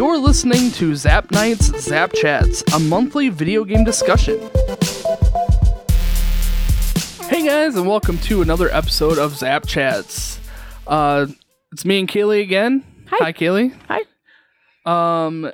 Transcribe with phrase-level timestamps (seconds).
[0.00, 4.40] You're listening to Zap Nights Zap Chats, a monthly video game discussion.
[7.28, 10.40] Hey guys, and welcome to another episode of Zap Chats.
[10.86, 11.26] Uh,
[11.70, 12.82] it's me and Kaylee again.
[13.08, 13.24] Hi.
[13.24, 13.76] Hi, Kaylee.
[13.88, 15.26] Hi.
[15.26, 15.52] Um,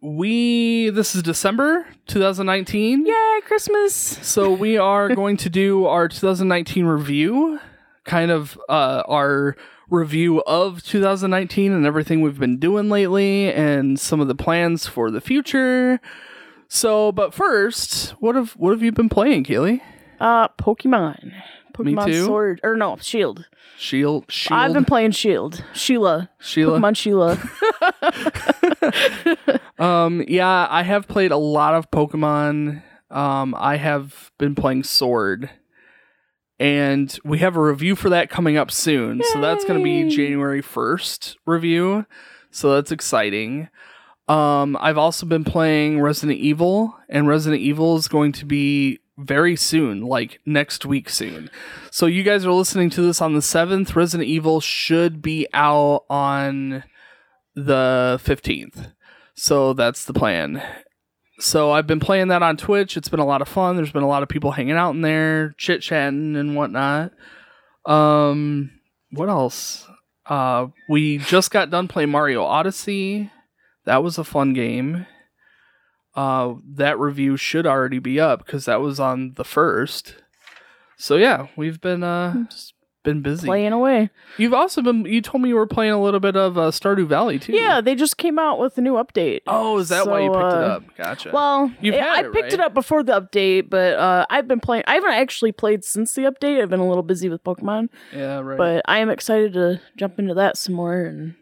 [0.00, 3.04] we this is December 2019.
[3.04, 3.94] Yay, Christmas!
[3.94, 7.60] So we are going to do our 2019 review,
[8.04, 9.56] kind of uh, our
[9.90, 15.10] review of 2019 and everything we've been doing lately, and some of the plans for
[15.10, 16.00] the future.
[16.68, 19.80] So, but first, what have what have you been playing, Kaylee?
[20.20, 21.32] Uh, Pokemon.
[21.74, 22.24] Pokemon too.
[22.24, 22.60] Sword.
[22.62, 23.46] Or no, Shield.
[23.76, 25.64] Shield, Shield, I've been playing Shield.
[25.74, 26.30] Sheila.
[26.38, 26.78] Sheila.
[26.78, 27.38] Pokemon Sheila.
[29.78, 32.82] Um, yeah, I have played a lot of Pokemon.
[33.10, 35.50] Um, I have been playing Sword,
[36.58, 39.22] and we have a review for that coming up soon.
[39.32, 42.06] So that's going to be January first review.
[42.50, 43.68] So that's exciting.
[44.28, 49.54] Um, I've also been playing Resident Evil, and Resident Evil is going to be very
[49.54, 51.50] soon, like next week soon.
[51.90, 53.94] So you guys are listening to this on the seventh.
[53.94, 56.84] Resident Evil should be out on
[57.54, 58.88] the fifteenth.
[59.34, 60.62] So that's the plan.
[61.44, 62.96] So I've been playing that on Twitch.
[62.96, 63.76] It's been a lot of fun.
[63.76, 67.12] There's been a lot of people hanging out in there, chit chatting and whatnot.
[67.84, 68.70] Um,
[69.10, 69.86] what else?
[70.24, 73.30] Uh, we just got done playing Mario Odyssey.
[73.84, 75.06] That was a fun game.
[76.16, 80.14] Uh, that review should already be up because that was on the first.
[80.96, 82.73] So yeah, we've been uh Just
[83.04, 83.46] been busy.
[83.46, 84.10] playing away.
[84.38, 85.04] You've also been.
[85.04, 87.52] You told me you were playing a little bit of uh, Stardew Valley too.
[87.52, 89.42] Yeah, they just came out with a new update.
[89.46, 90.96] Oh, is that why you So, picked it uh, up?
[90.96, 91.30] Gotcha.
[91.32, 92.52] Well, You've I- had I it, picked right?
[92.54, 94.82] it up before the update, but uh, I've been playing.
[94.88, 96.60] I haven't actually played since the update.
[96.60, 98.58] I've been a little busy with Pokemon, yeah, right.
[98.58, 101.34] but I am excited to jump into that some more and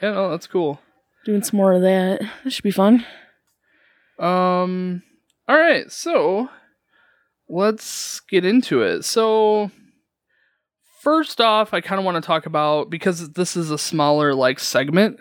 [0.00, 0.80] yeah, no, that's cool.
[1.24, 2.20] doing some more of that.
[2.44, 3.04] This should be fun.
[4.18, 5.02] Um.
[5.48, 6.48] All right, so
[7.48, 9.04] let's get into it.
[9.04, 9.70] So
[11.00, 14.58] first off, I kind of want to talk about because this is a smaller like
[14.58, 15.18] segment.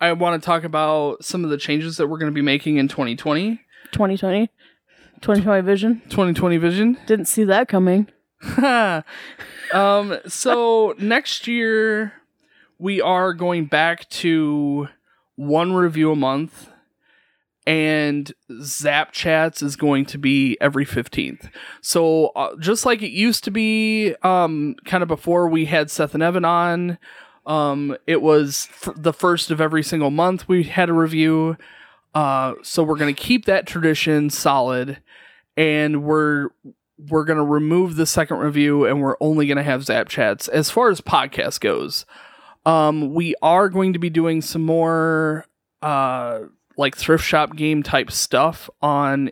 [0.00, 2.76] I want to talk about some of the changes that we're going to be making
[2.76, 3.60] in 2020,
[3.92, 4.46] 2020,
[5.20, 6.02] 2020 vision.
[6.08, 6.98] 2020 vision.
[7.06, 8.08] Didn't see that coming.
[9.72, 12.12] um so next year
[12.78, 14.88] we are going back to
[15.36, 16.68] one review a month
[17.66, 18.32] and
[18.62, 21.50] zap chats is going to be every 15th
[21.80, 26.14] so uh, just like it used to be um kind of before we had seth
[26.14, 26.98] and evan on
[27.46, 31.56] um it was f- the first of every single month we had a review.
[32.14, 34.98] Uh so we're going to keep that tradition solid
[35.56, 36.48] and we're
[37.08, 40.48] we're going to remove the second review and we're only going to have zap chats.
[40.48, 42.04] As far as podcast goes
[42.64, 45.46] um we are going to be doing some more
[45.82, 46.40] uh
[46.76, 49.30] like thrift shop game type stuff on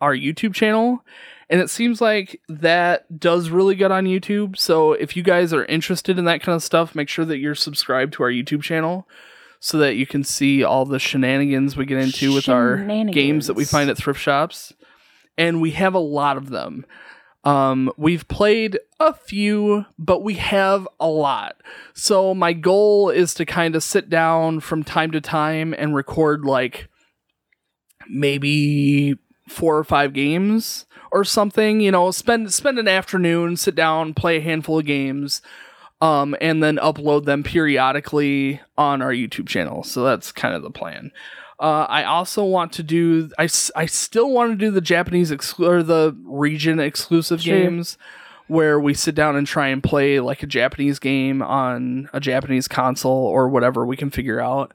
[0.00, 1.04] our youtube channel
[1.50, 4.56] and it seems like that does really good on youtube.
[4.58, 7.54] So if you guys are interested in that kind of stuff make sure that you're
[7.54, 9.06] subscribed to our youtube channel
[9.64, 13.54] so that you can see all the shenanigans we get into with our games that
[13.54, 14.74] we find at thrift shops.
[15.38, 16.84] And we have a lot of them.
[17.44, 21.56] Um, we've played a few, but we have a lot.
[21.92, 26.44] So my goal is to kind of sit down from time to time and record
[26.44, 26.88] like
[28.08, 29.16] maybe
[29.48, 31.80] four or five games or something.
[31.80, 35.42] You know, spend spend an afternoon, sit down, play a handful of games,
[36.00, 39.82] um, and then upload them periodically on our YouTube channel.
[39.82, 41.12] So that's kind of the plan.
[41.64, 43.30] Uh, I also want to do.
[43.38, 47.58] I, I still want to do the Japanese exclu- or the region exclusive Sure.
[47.58, 47.96] games,
[48.48, 52.68] where we sit down and try and play like a Japanese game on a Japanese
[52.68, 54.72] console or whatever we can figure out.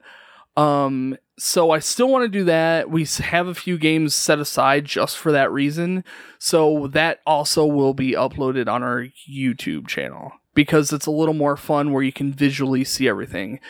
[0.56, 2.90] Um, so I still want to do that.
[2.90, 6.02] We have a few games set aside just for that reason.
[6.40, 11.56] So that also will be uploaded on our YouTube channel because it's a little more
[11.56, 13.60] fun where you can visually see everything.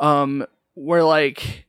[0.00, 0.44] Um,
[0.74, 1.63] where like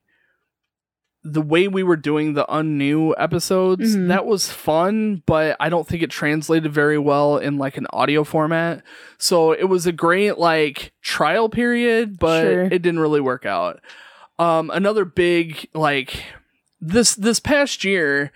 [1.27, 4.09] the way we were doing the unnew episodes, Mhm.
[4.09, 8.23] that was fun, but I don't think it translated very well in like an audio
[8.23, 8.83] format.
[9.17, 12.63] So it was a great like trial period, but Sure.
[12.65, 13.79] it didn't really work out.
[14.37, 16.23] Um, another big like
[16.79, 18.31] this this past year,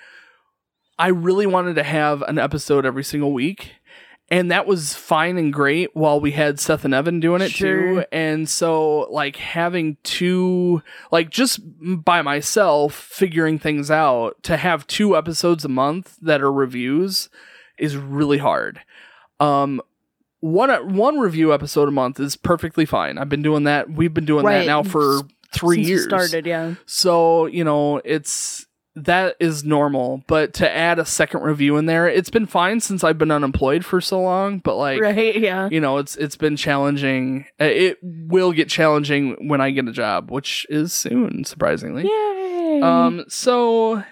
[0.97, 3.74] I really wanted to have an episode every single week.
[4.31, 8.02] And that was fine and great while we had Seth and Evan doing it Sure.
[8.02, 8.06] too.
[8.12, 11.60] And so, like, having two, like, just
[12.04, 17.30] by myself figuring things out to have two episodes a month that are reviews
[17.80, 18.81] is really hard.
[19.40, 19.81] Um,
[20.42, 23.18] one one review episode a month is perfectly fine.
[23.18, 23.90] I've been doing that.
[23.90, 24.60] We've been doing Right.
[24.60, 25.22] that now for
[25.52, 26.06] three Since you years.
[26.08, 26.76] started, yeah.
[26.86, 32.07] So, you know, it's that is normal, but to add a second review in there,
[32.07, 35.69] it's been fine since I've been unemployed for so long, but like right, yeah.
[35.71, 37.45] you know, it's it's been challenging.
[37.62, 42.03] Uh, It will get challenging when I get a job, which is soon, surprisingly.
[42.03, 42.81] Yay.
[42.81, 44.03] Um so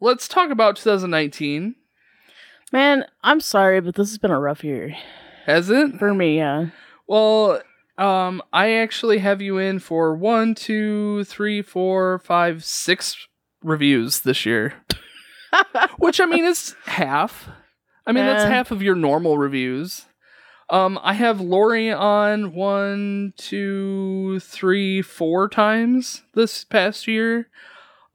[0.00, 1.74] let's talk about 2019.
[2.72, 4.96] Man, I'm sorry, but this has been a rough year
[5.46, 5.98] Has it?
[5.98, 6.66] for me, yeah.
[7.06, 7.60] Well,
[7.98, 13.16] um, I actually have you in for one, two, three, four, five, six
[13.64, 14.74] reviews this year.
[15.98, 17.48] Which I mean is half.
[18.06, 20.06] I mean that's half of your normal reviews.
[20.70, 27.48] Um, I have Lori on one, two, three, four times this past year.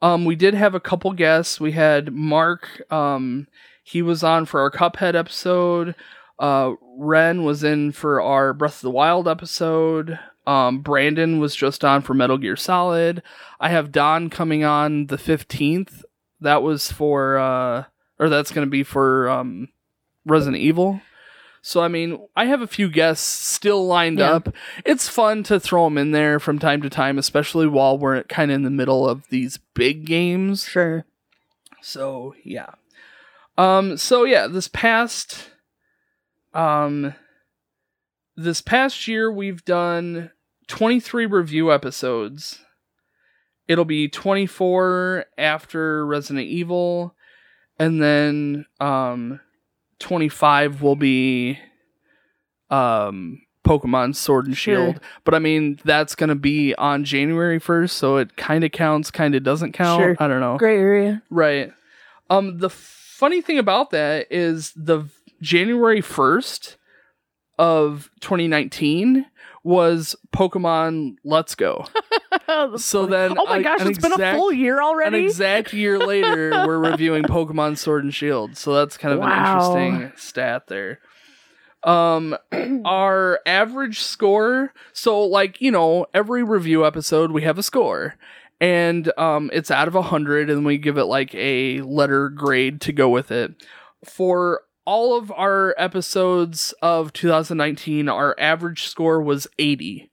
[0.01, 1.59] Um, we did have a couple guests.
[1.59, 2.81] We had Mark.
[2.91, 3.47] Um,
[3.83, 5.95] he was on for our Cuphead episode.
[6.39, 10.17] Uh, Ren was in for our Breath of the Wild episode.
[10.49, 13.21] Um, Brandon was just on for Metal Gear Solid.
[13.59, 16.03] I have Don coming on the 15th.
[16.41, 17.83] That was for, uh,
[18.17, 19.67] or that's going to be for um,
[20.25, 21.01] Resident Evil.
[21.61, 24.31] So, I mean, I have a few guests still lined Yeah.
[24.31, 24.55] up.
[24.85, 28.49] It's fun to throw them in there from time to time, especially while we're kind
[28.49, 30.63] of in the middle of these big games.
[30.63, 31.05] Sure.
[31.81, 32.71] So yeah.
[33.57, 35.49] Um so yeah, this past
[36.53, 37.13] um
[38.35, 40.31] this past year we've done
[40.69, 42.59] 23 review episodes.
[43.67, 47.13] It'll be 24 after Resident Evil
[47.77, 49.39] and then um
[49.99, 51.59] 25 will be
[52.69, 54.75] um Pokemon Sword and Sure.
[54.75, 54.99] Shield.
[55.23, 59.11] But I mean that's going to be on January 1st, so it kind of counts,
[59.11, 60.01] kind of doesn't count.
[60.01, 60.15] Sure.
[60.19, 60.57] I don't know.
[60.57, 61.21] Great area.
[61.29, 61.71] Right.
[62.29, 65.09] Um the funny thing about that is the
[65.41, 66.75] January 1st
[67.57, 69.25] of 2019
[69.63, 71.85] was Pokemon Let's Go.
[72.77, 75.19] So then Oh my a- gosh, it's been a full year already.
[75.19, 78.57] An exact year later we're reviewing Pokemon Sword and Shield.
[78.57, 79.75] So that's kind of Wow.
[79.75, 80.99] an interesting stat there.
[81.83, 82.35] Um
[82.85, 88.15] our average score, so like, you know, every review episode we have a score
[88.59, 92.91] and um, it's out of 100 and we give it like a letter grade to
[92.91, 93.53] go with it
[94.03, 100.09] for all of our episodes of 2019 our average score was 80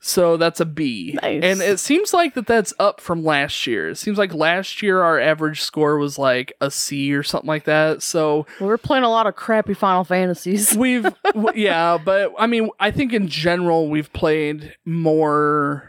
[0.00, 1.42] so that's a b Nice.
[1.42, 5.02] and it seems like that that's up from last year it seems like last year
[5.02, 9.10] our average score was like a c or something like that so we're playing a
[9.10, 10.76] lot of crappy Final Fantasies.
[10.84, 15.82] we've w- yeah but i mean i think in general we've played more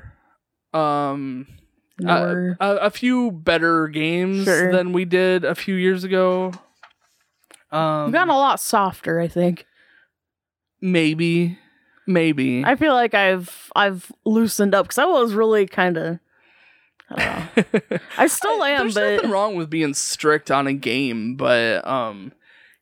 [0.73, 1.45] um
[2.01, 4.71] uh, More- a, a few better games Sure.
[4.71, 6.53] than we did a few years ago.
[7.71, 9.65] Um, gotten a lot softer, I think.
[10.81, 11.57] maybe,
[12.07, 12.63] maybe.
[12.65, 16.19] I feel like I've I've loosened up because I was really kind of.
[17.11, 17.47] I.
[18.17, 22.31] I still am, There's but nothing wrong with being strict on a game, but um,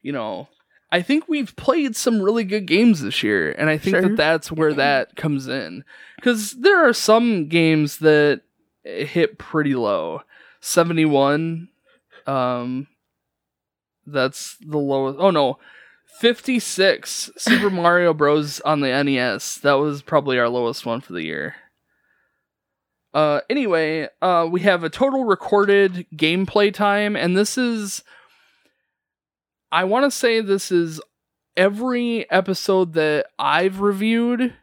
[0.02, 0.48] you know,
[0.92, 4.02] I think we've played some really good games this year, and I think Sure.
[4.04, 5.84] that that's where that comes in
[6.18, 8.42] because there are some games that
[8.84, 10.22] hit pretty low.
[10.60, 11.70] Seventy one,
[12.26, 12.88] um,
[14.08, 15.20] that's the lowest.
[15.20, 15.60] Oh no.
[16.20, 19.56] 56 Super Mario Bros on the NES.
[19.60, 21.56] That was probably our lowest one for the year.
[23.14, 28.04] Uh, anyway, uh, we have a total recorded gameplay time, and this is.
[29.72, 31.02] I want to say this is
[31.56, 34.54] every episode that I've reviewed.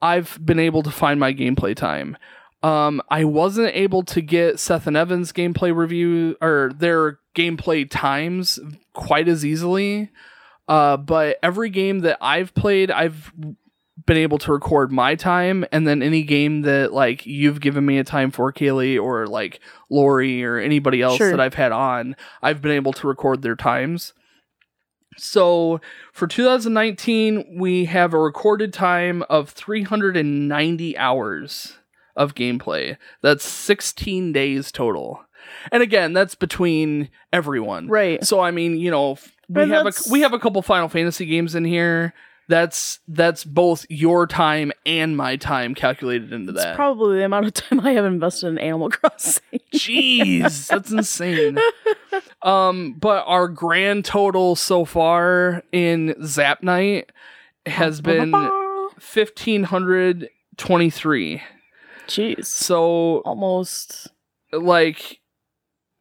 [0.00, 2.16] I've been able to find my gameplay time.
[2.62, 8.58] Um, I wasn't able to get Seth and Evan's gameplay review or their gameplay times
[8.92, 10.10] quite as easily.
[10.68, 13.32] Uh, but every game that I've played, I've
[14.06, 17.98] been able to record my time, and then any game that like you've given me
[17.98, 19.60] a time for, Kaylee, or like
[19.90, 21.30] Lori, or anybody else Sure.
[21.30, 24.12] that I've had on, I've been able to record their times.
[25.16, 25.80] So
[26.12, 31.76] for 2019, we have a recorded time of 390 hours
[32.16, 32.96] of gameplay.
[33.22, 35.24] That's 16 days total.
[35.72, 37.88] And again, that's between everyone.
[37.88, 38.24] right.
[38.24, 41.26] So I mean, you know, we And have a we have a couple Final Fantasy
[41.26, 42.14] games in here.
[42.46, 46.76] That's that's both your time and my time calculated into It's that.
[46.76, 49.42] probably the amount of time I have invested in Animal Crossing.
[49.74, 51.58] Jeez, that's insane.
[52.42, 57.10] Um, but our grand total so far in Zap Night
[57.66, 58.32] has been
[58.98, 61.42] fifteen hundred twenty three.
[62.06, 62.44] Jeez.
[62.46, 64.08] So Almost.
[64.52, 65.20] like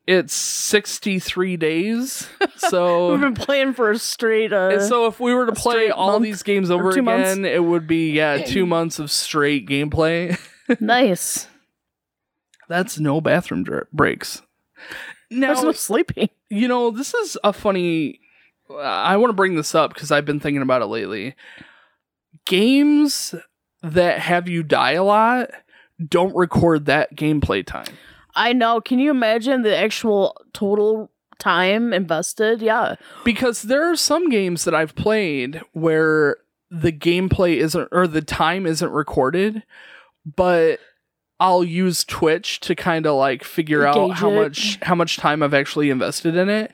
[0.06, 2.28] it's 63 days.
[2.58, 4.54] So we've been playing for a straight.
[4.54, 7.34] Uh, and so if we were to play all these games over two months?
[7.34, 10.40] again, it would be yeah, 2 months of straight gameplay.
[10.80, 11.48] nice.
[12.70, 14.42] That's no bathroom breaks.
[15.30, 16.30] Now, There's no sleeping.
[16.50, 18.22] you know, this is a funny.
[18.74, 21.36] I want to bring this up because I've been thinking about it lately.
[22.46, 23.36] Games
[23.82, 25.50] that have you die a lot
[26.08, 27.94] don't record that gameplay time.
[28.36, 28.82] I know.
[28.82, 32.62] Can you imagine the actual total time invested?
[32.62, 32.96] Yeah.
[33.24, 36.38] Because there are some games that I've played where
[36.70, 39.64] the gameplay isn't or the time isn't recorded,
[40.26, 40.80] but
[41.40, 44.36] I'll use Twitch to kind of like figure out how it.
[44.36, 46.72] much how much time I've actually invested in it.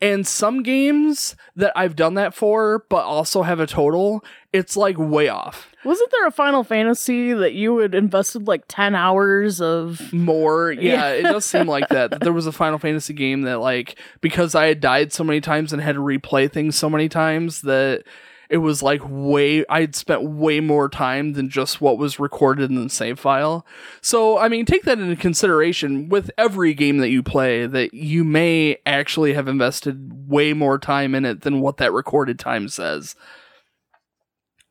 [0.00, 4.98] And some games that I've done that for, but also have a total, it's like
[4.98, 5.71] way off.
[5.84, 10.12] Wasn't there a Final Fantasy that you had invested like 10 hours of.
[10.12, 12.10] More, yeah, it does seem like that.
[12.10, 12.20] that.
[12.20, 15.72] There was a Final Fantasy game that, like, because I had died so many times
[15.72, 18.04] and had to replay things so many times, that
[18.48, 22.70] it was like way, I had spent way more time than just what was recorded
[22.70, 23.64] in the save file.
[24.02, 28.24] So, I mean, take that into consideration with every game that you play, that you
[28.24, 33.16] may actually have invested way more time in it than what that recorded time says.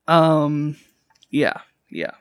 [0.08, 0.78] Um,
[1.32, 1.54] yeah,
[1.90, 2.12] yeah.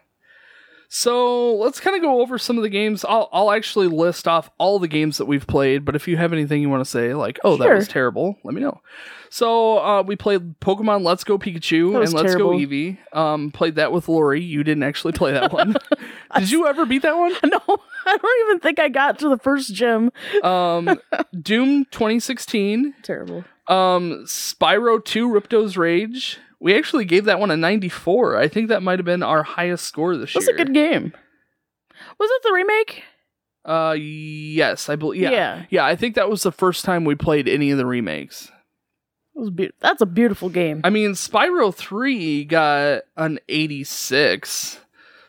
[0.92, 3.04] So let's kind of go over some of the games.
[3.04, 5.84] I'll I'll actually list off all the games that we've played.
[5.84, 7.76] But if you have anything you want to say, like oh that Sure.
[7.76, 8.80] was terrible, let me know.
[9.32, 12.48] So uh, we played Pokemon Let's Go Pikachu That was and Let's Go.
[12.48, 12.98] Eevee.
[13.16, 14.42] Um, played that with Lori.
[14.42, 15.76] You didn't actually play that one.
[16.38, 17.34] Did you ever beat that one?
[17.44, 17.60] No,
[18.06, 20.10] I don't even think I got to the first gym.
[20.42, 20.98] Um,
[21.40, 22.94] Doom 2016.
[23.04, 23.44] Terrible.
[23.68, 26.38] Um, Spyro 2 Ripto's Rage.
[26.60, 28.36] We actually gave that one a 94.
[28.36, 30.54] I think that might have been our highest score this That's year.
[30.56, 31.12] That's a good game.
[32.18, 33.02] Was it the remake?
[33.64, 35.22] Uh, yes, I believe.
[35.22, 35.30] Yeah.
[35.30, 35.64] Yeah.
[35.70, 38.50] yeah, I think that was the first time we played any of the remakes.
[39.34, 40.80] It was be- That's a beautiful game.
[40.84, 44.80] I mean, Spyro 3 got an 86.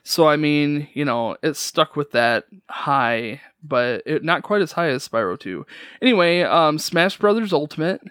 [0.03, 4.71] So, I mean, you know, it stuck with that high, but it, not quite as
[4.71, 5.65] high as Spyro 2.
[6.01, 8.01] Anyway, um, Smash Brothers Ultimate,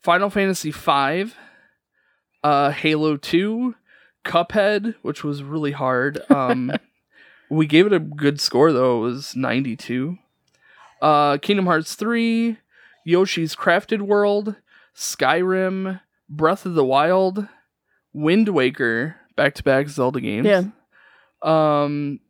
[0.00, 1.36] Final Fantasy 5,
[2.46, 3.74] uh, Halo 2,
[4.24, 6.22] Cuphead, which was really hard.
[6.30, 6.72] Um,
[7.48, 8.98] we gave it a good score, though.
[8.98, 10.18] It was 92.
[11.00, 12.56] Uh, Kingdom Hearts 3,
[13.04, 14.56] Yoshi's Crafted World,
[14.94, 17.48] Skyrim, Breath of the Wild,
[18.12, 20.46] Wind Waker, back to back Zelda games.
[20.46, 20.64] Yeah.
[21.42, 22.20] Um,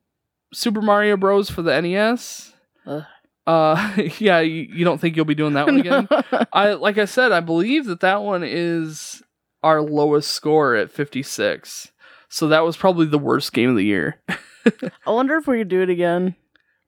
[0.53, 1.51] Super Mario Bros.
[1.51, 2.55] for the NES.
[2.87, 3.05] Ugh.
[3.47, 6.09] Uh, yeah, you, you don't think you'll be doing that one again?
[6.53, 9.23] I like I said, I believe that that one is
[9.67, 11.91] our lowest score at 56.
[12.29, 14.21] So that was probably the worst game of the year.
[14.29, 16.37] I wonder if we could do it again.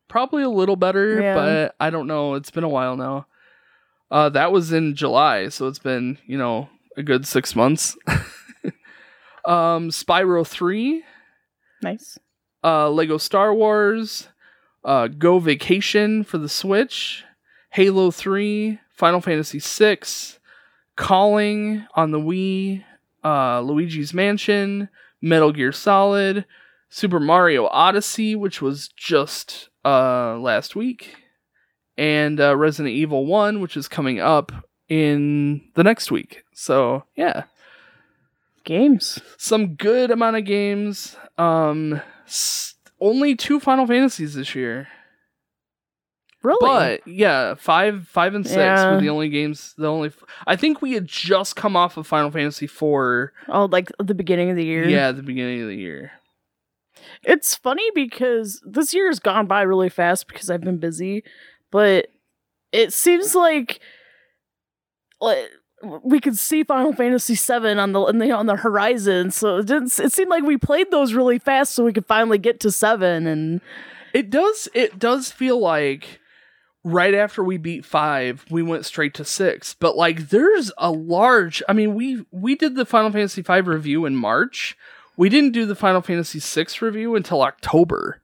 [0.08, 1.34] probably a little better, Yeah.
[1.34, 2.34] but I don't know.
[2.34, 3.26] It's been a while now.
[4.10, 7.96] Uh, that was in July, so it's been you know a good six months.
[9.44, 11.04] um, Spyro three,
[11.82, 12.18] Nice.
[12.64, 14.28] uh, Lego Star Wars,
[14.84, 17.24] uh, Go Vacation for the Switch,
[17.72, 20.37] Halo three, Final Fantasy six,
[20.98, 22.82] Calling on the Wii,
[23.22, 24.88] uh, Luigi's Mansion,
[25.22, 26.44] Metal Gear Solid,
[26.88, 31.14] Super Mario Odyssey, which was just uh, last week,
[31.96, 34.50] and uh, Resident Evil 1, which is coming up
[34.88, 36.42] in the next week.
[36.52, 37.44] So, yeah,
[38.64, 39.20] Games.
[39.36, 41.16] some good amount of games.
[41.38, 44.88] Um, s- only two Final Fantasies this year.
[46.42, 46.58] Really?
[46.60, 48.94] But yeah, five, five, and six Yeah.
[48.94, 49.74] were the only games.
[49.76, 50.12] The only,
[50.46, 53.32] I think we had just come off of Final Fantasy four.
[53.48, 54.88] oh, like the beginning of the year.
[54.88, 56.12] Yeah, the beginning of the year.
[57.24, 61.24] It's funny because this year has gone by really fast because I've been busy,
[61.72, 62.06] but
[62.70, 63.80] it seems like
[65.20, 65.50] like
[66.04, 69.30] we could see Final Fantasy VII on the, the on the horizon.
[69.30, 69.98] So it didn't.
[69.98, 73.26] It seemed like we played those really fast, so we could finally get to seven.
[73.26, 73.60] And
[74.12, 74.68] It does.
[74.74, 76.20] It does feel like
[76.92, 79.74] right after we beat five, we went straight to six.
[79.74, 81.62] But like, there's a large.
[81.68, 84.76] I mean, we we did the Final Fantasy five review in March.
[85.16, 88.20] We didn't do the Final Fantasy six review until October.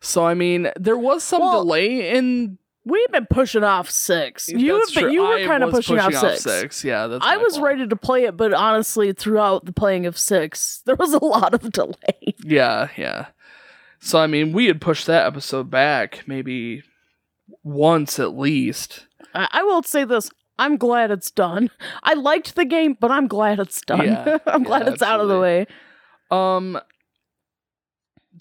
[0.00, 2.58] So I mean, there was some Well, delay in.
[2.84, 4.48] we've been pushing off six.
[4.50, 6.42] You have been, you were I kind of was pushing, off six.
[6.42, 6.84] six.
[6.84, 7.24] Yeah, that's.
[7.24, 7.64] I was fault.
[7.64, 11.54] ready to play it, but honestly, throughout the playing of six, there was a lot
[11.54, 12.34] of delay.
[12.44, 13.28] Yeah, yeah.
[14.00, 16.82] So I mean, we had pushed that episode back maybe
[17.64, 19.06] once at least.
[19.34, 20.30] I, I will say this.
[20.58, 21.70] I'm glad it's done.
[22.04, 24.06] I liked the game, but I'm glad it's done.
[24.06, 25.66] Yeah, I'm glad yeah, it's out of the way.
[26.30, 26.78] Um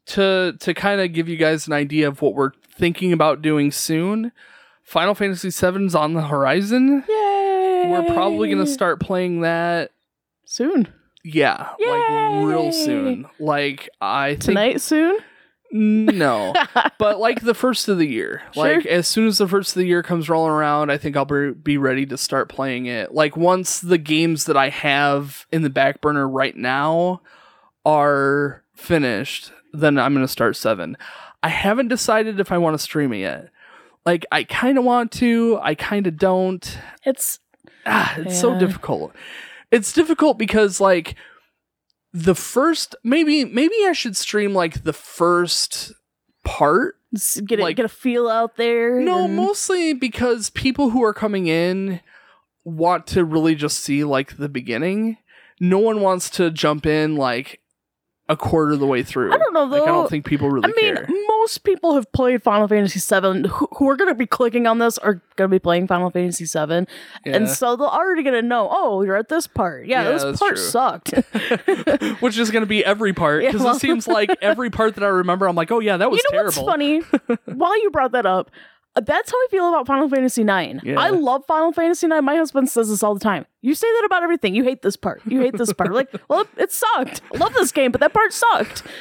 [0.05, 3.71] to to kind of give you guys an idea of what we're thinking about doing
[3.71, 4.31] soon.
[4.83, 7.03] Final Fantasy VII's on the horizon.
[7.07, 7.87] Yay!
[7.89, 9.91] We're probably gonna start playing that.
[10.45, 10.87] soon.
[11.23, 13.27] Yeah, like real soon.
[13.39, 15.17] Like I think Tonight soon?
[15.73, 16.53] No,
[16.99, 18.41] but like the first of the year.
[18.53, 18.75] Sure.
[18.75, 21.25] Like as soon as the first of the year comes rolling around, I think I'll
[21.25, 23.13] be, be ready to start playing it.
[23.13, 27.21] Like once the games that I have in the back burner right now
[27.85, 30.95] are finished, then I'm gonna start seven.
[31.41, 33.49] I haven't decided if I want to stream it yet.
[34.05, 36.77] Like I kind of want to, I kind of don't.
[37.03, 37.39] It's
[37.85, 39.13] Ah, it's so difficult.
[39.71, 41.15] It's difficult because like
[42.13, 45.91] the first maybe maybe I should stream like the first
[46.43, 46.95] part.
[47.45, 48.99] get Like- get a feel out there.
[48.99, 51.99] No, and- mostly because people who are coming in
[52.63, 55.17] want to really just see like the beginning.
[55.59, 57.59] No one wants to jump in like
[58.29, 59.33] a quarter of the way through.
[59.33, 61.07] I don't know Like I don't think people really I mean, care.
[61.39, 64.79] most people have played Final Fantasy VII who, who are going to be clicking on
[64.79, 66.87] this are going to be playing Final Fantasy VII,
[67.25, 67.35] Yeah.
[67.35, 68.69] and so they're already going to know.
[68.71, 69.87] Oh, you're at this part.
[69.87, 70.63] Yeah, Yeah, this part true.
[70.65, 71.09] sucked.
[72.21, 74.95] Which is going to be every part Yeah, because well- it seems like every part
[74.95, 76.65] that I remember, I'm like, oh yeah, that was you know terrible.
[76.65, 76.99] what's funny?
[77.57, 78.51] While you brought that up,
[78.95, 80.83] Uh, that's how I feel about Final Fantasy IX.
[80.83, 80.99] Yeah.
[80.99, 82.21] I love Final Fantasy IX.
[82.21, 83.45] My husband says this all the time.
[83.61, 84.53] You say that about everything.
[84.53, 85.21] You hate this part.
[85.25, 85.91] You hate this part.
[85.93, 87.21] like, well, it, it sucked.
[87.33, 88.83] I love this game, but that part sucked.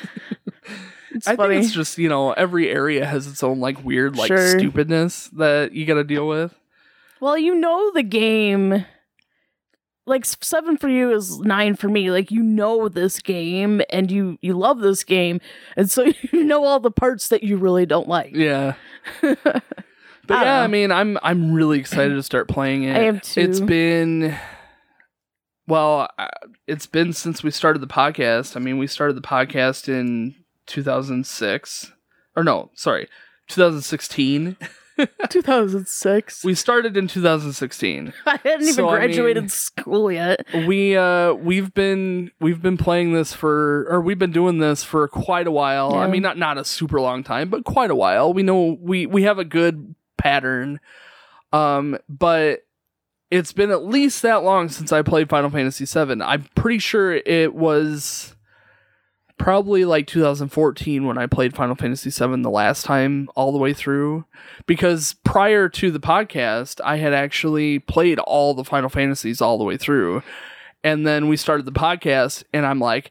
[1.14, 1.56] It's I funny.
[1.56, 4.58] think it's just you know every area has its own like weird like Sure.
[4.58, 6.54] stupidness that you got to deal with.
[7.20, 8.86] Well, you know the game.
[10.06, 12.10] Like seven for you is nine for me.
[12.10, 15.40] Like you know this game and you you love this game,
[15.76, 18.34] and so you know all the parts that you really don't like.
[18.34, 18.74] Yeah.
[20.24, 22.96] But I yeah, I mean, I'm I'm really excited to start playing it.
[22.96, 23.40] I am too.
[23.40, 24.38] It's been
[25.66, 26.08] well,
[26.66, 28.56] it's been since we started the podcast.
[28.56, 31.92] I mean, we started the podcast in 2006.
[32.36, 33.08] Or no, sorry.
[33.48, 34.56] 2016.
[35.28, 36.44] 2006.
[36.44, 38.12] We started in 2016.
[38.26, 40.44] I hadn't even So, I graduated mean- school yet.
[40.66, 45.06] we uh we've been we've been playing this for or we've been doing this for
[45.08, 45.94] quite a while.
[45.94, 48.32] I mean not not a super long time, but quite a while.
[48.32, 50.80] We know we we have a good pattern.
[51.52, 52.60] Um but
[53.30, 56.20] it's been at least that long since I played Final Fantasy 7.
[56.20, 58.36] I'm pretty sure it was
[59.42, 63.72] probably like 2014 when I played Final Fantasy 7 the last time all the way
[63.74, 64.24] through
[64.66, 69.64] because prior to the podcast I had actually played all the Final Fantasies all the
[69.64, 70.22] way through
[70.84, 73.10] and then we started the podcast and I'm like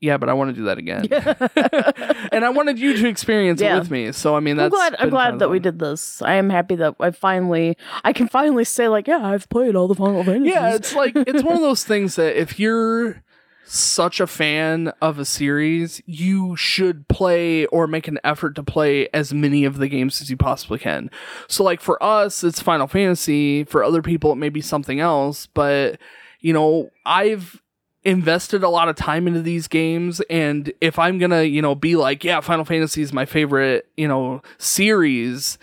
[0.00, 1.06] yeah but I want to do that again
[2.32, 3.76] and I wanted you to experience Yeah.
[3.76, 4.96] it with me so I mean that's I'm glad.
[4.98, 6.20] I'm glad that we did this.
[6.20, 9.88] I am happy that I finally, I can finally say like, yeah, I've played all
[9.88, 10.52] the Final Fantasies.
[10.52, 13.22] yeah it's like it's one of those things that if you're
[13.64, 19.08] such a fan of a series you should play or make an effort to play
[19.14, 21.10] as many of the games as you possibly can.
[21.48, 23.64] So like for us it's final fantasy.
[23.64, 25.46] For other people it may be something else.
[25.46, 25.98] But
[26.40, 27.62] you know i've
[28.04, 30.20] invested a lot of time into these games.
[30.28, 34.08] And if i'm gonna you know be like yeah final fantasy is my favorite you
[34.08, 35.56] know series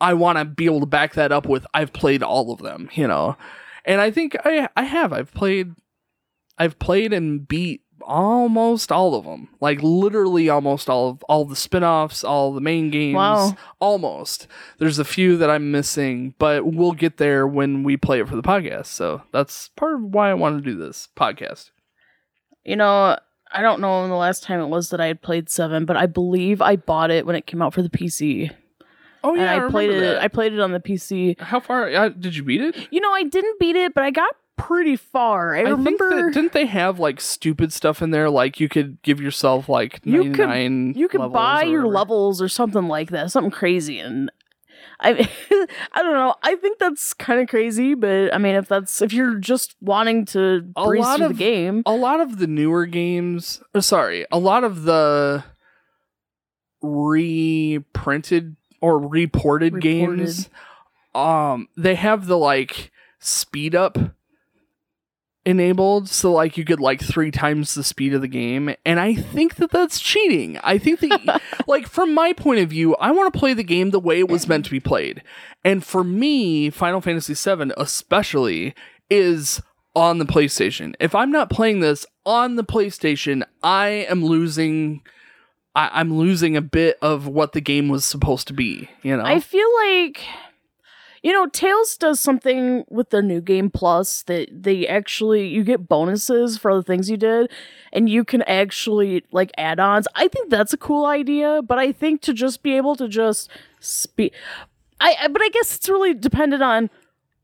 [0.00, 2.88] i want to be able to back that up with i've played all of them
[2.94, 3.36] you know.
[3.84, 5.12] And i think i i have.
[5.12, 5.74] I've played
[6.62, 11.54] i've played and beat almost all of them like literally almost all of all the
[11.54, 13.54] spin-offs all the main games Wow.
[13.80, 14.48] almost
[14.78, 18.34] there's a few that i'm missing but we'll get there when we play it for
[18.36, 21.70] the podcast so that's part of why i want to do this podcast
[22.64, 23.16] You know,
[23.54, 25.96] I don't know when the last time it was that I had played seven, but
[25.96, 28.50] I believe I bought it when it came out for the PC.
[29.24, 30.00] oh yeah, and I, played it.
[30.00, 30.22] that.
[30.22, 31.38] I played it on the PC.
[31.40, 34.10] how far uh, did you beat it You know, I didn't beat it, but I
[34.10, 34.34] got
[34.66, 35.54] pretty far.
[35.54, 39.00] I, think remember that, didn't they have like stupid stuff in there like you could
[39.02, 41.94] give yourself like You could- you could buy your whatever.
[41.94, 44.30] levels or something like that, something crazy, and
[45.00, 45.28] I,
[45.92, 46.34] I don't know.
[46.44, 50.26] I think that's kind of crazy, but I mean, if that's if you're just wanting
[50.26, 53.80] to A breeze lot through of- the game, a lot of the newer games uh,
[53.80, 55.42] sorry a lot of the
[56.80, 59.82] reprinted or reported, Reported.
[59.82, 60.48] games
[61.14, 63.98] um they have the like speed up
[65.44, 69.12] enabled so like you could like three times the speed of the game and i
[69.12, 70.58] think that that's cheating.
[70.62, 73.90] I think that like from my point of view i want to play the game
[73.90, 75.22] the way it was meant to be played.
[75.64, 78.74] And for me final fantasy VII especially
[79.10, 79.60] is
[79.94, 80.94] on the playstation.
[81.00, 85.02] If i'm not playing this on the playstation i am losing
[85.74, 89.24] I, i'm losing a bit of what the game was supposed to be you know?
[89.24, 90.24] I feel like
[91.22, 95.88] you know Tails does something with the new game plus that they actually you get
[95.88, 97.50] bonuses for the things you did
[97.92, 100.08] and you can actually like add-ons.
[100.14, 103.50] I think that's a cool idea, but I think to just be able to just
[103.80, 104.32] speed
[105.00, 106.90] I, I but I guess it's really dependent on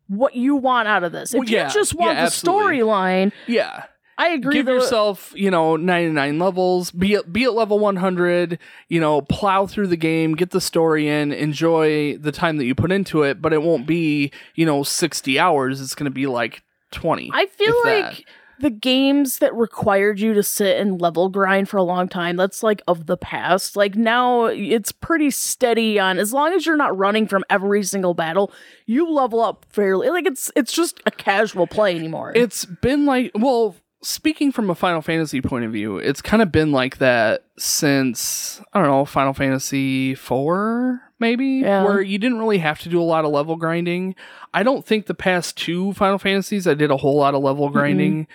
[0.08, 1.34] what you want out of this.
[1.34, 3.84] If Well, yeah, you just want yeah, the storyline, Yeah.
[4.20, 4.54] I agree.
[4.56, 9.22] Give though- yourself, you know, 99 levels, be at, be at level 100, you know,
[9.22, 13.22] plow through the game, get the story in, enjoy the time that you put into
[13.22, 15.80] it, but it won't be, you know, 60 hours.
[15.80, 17.30] It's going to be like 20.
[17.32, 18.24] I feel like that.
[18.58, 22.62] the games that required you to sit and level grind for a long time, that's
[22.64, 23.76] like of the past.
[23.76, 28.14] Like now it's pretty steady on as long as you're not running from every single
[28.14, 28.50] battle,
[28.84, 30.10] you level up fairly.
[30.10, 32.32] Like it's it's just a casual play anymore.
[32.34, 36.52] It's been like, well, speaking from a Final Fantasy point of view, it's kind of
[36.52, 41.84] been like that since I don't know Final Fantasy four, maybe, Yeah.
[41.84, 44.14] where you didn't really have to do a lot of level grinding.
[44.54, 47.68] I don't think the past two Final Fantasies I did a whole lot of level
[47.70, 48.26] grinding.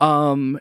[0.00, 0.58] Um,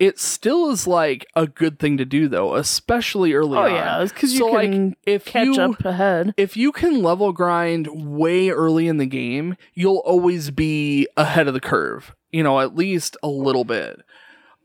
[0.00, 3.70] it still is like a good thing to do though, especially early oh on.
[3.72, 6.34] yeah, because you So, like, can if catch you up ahead.
[6.36, 11.54] if you can level grind way early in the game, you'll always be ahead of
[11.54, 12.14] the curve.
[12.34, 14.00] You know, at least a little bit.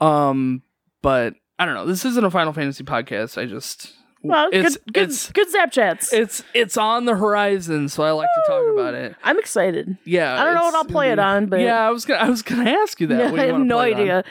[0.02, 0.64] Um,
[1.02, 1.86] but I don't know.
[1.86, 3.38] This isn't a Final Fantasy podcast.
[3.42, 6.12] I just Well, it's good, good, it's good zap chats.
[6.14, 9.16] it's it's on the horizon, so I like to talk about it.
[9.24, 9.98] I'm excited.
[10.06, 12.30] Yeah, I don't know what I'll play it on, but yeah, I was gonna I
[12.30, 13.34] was gonna ask you that.
[13.36, 14.00] Yeah, I have no play it on.
[14.02, 14.24] idea.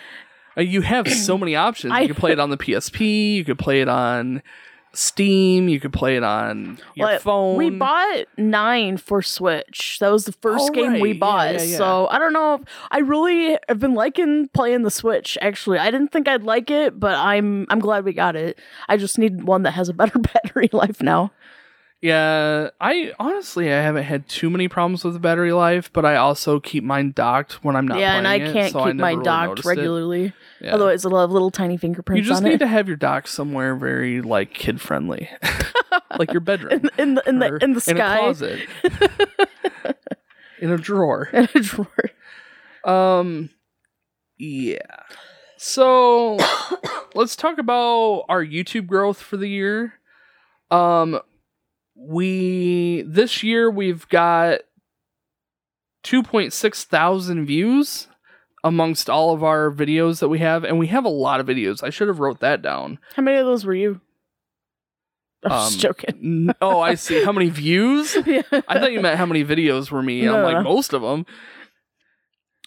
[0.57, 1.93] Uh, you have so many options.
[1.95, 3.35] I- You could play it on the PSP.
[3.35, 4.43] You could play it on
[4.99, 5.69] Steam.
[5.69, 7.57] You could play it on your Well, phone.
[7.57, 9.99] We bought nine for Switch.
[10.01, 11.15] That was the first Oh, game we right.
[11.15, 11.55] Yeah, bought.
[11.55, 11.77] yeah, yeah.
[11.77, 12.61] So I don't know.
[12.91, 15.39] I really have been liking playing the Switch.
[15.41, 18.59] Actually, I didn't think I'd like it, but I'm I'm glad we got it.
[18.89, 21.31] I just need one that has a better battery life now.
[22.01, 26.15] Yeah, I honestly I haven't had too many problems with the battery life, but I
[26.15, 27.99] also keep mine docked when I'm not.
[27.99, 30.33] yeah, and I it, can't so keep never mine really docked regularly.
[30.61, 30.75] Yeah.
[30.75, 32.25] Otherwise, it'll have little tiny fingerprints.
[32.25, 32.59] you just need it.
[32.59, 35.29] to have your dock somewhere very like kid friendly,
[36.19, 38.69] like your bedroom, in, in the in the in the in a closet,
[40.61, 41.29] in a drawer.
[41.33, 42.11] in a drawer.
[42.85, 43.51] Um,
[44.39, 44.79] yeah.
[45.57, 46.39] So
[47.17, 49.95] let's talk about our YouTube growth for the year.
[50.71, 51.21] Um,
[51.99, 54.61] we this year we've got
[56.05, 58.07] 2.6 thousand views
[58.65, 61.83] amongst all of our videos that we have, and we have a lot of videos.
[61.83, 62.99] I should have wrote that down.
[63.15, 64.01] How many of those were you?
[65.45, 66.49] I'm just Um, joking.
[66.49, 67.25] N- oh, I see.
[67.25, 68.17] How many views?
[68.27, 68.43] yeah.
[68.53, 70.27] I thought you meant how many videos were me.
[70.27, 70.63] I'm like no.
[70.63, 71.27] most of them.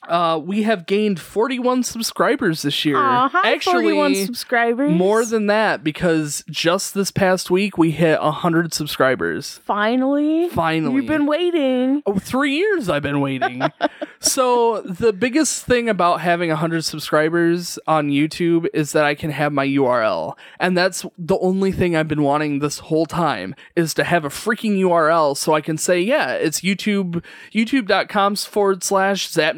[0.08, 2.98] Uh, we have gained 41 subscribers this year.
[2.98, 4.92] Aw, hi, Actually, 41 subscribers.
[4.92, 9.60] more than that because just this past week we hit 100 subscribers.
[9.64, 10.50] finally.
[10.50, 12.02] Finally, You've been waiting.
[12.08, 13.62] Oh, three years I've been waiting.
[14.20, 19.54] so the biggest thing about having 100 subscribers on YouTube is that I can have
[19.54, 20.34] my URL.
[20.60, 24.30] And that's the only thing I've been wanting this whole time is to have a
[24.30, 29.56] freaking URL so I can say, yeah, it's YouTube, youtube.com forward slash Zap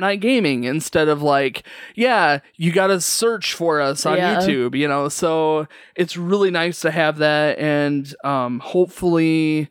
[0.64, 1.64] Instead of like,
[1.96, 4.38] yeah, you got to search for us on Yeah.
[4.40, 5.10] YouTube, you know?
[5.10, 7.58] So it's really nice to have that.
[7.60, 9.70] And um, hopefully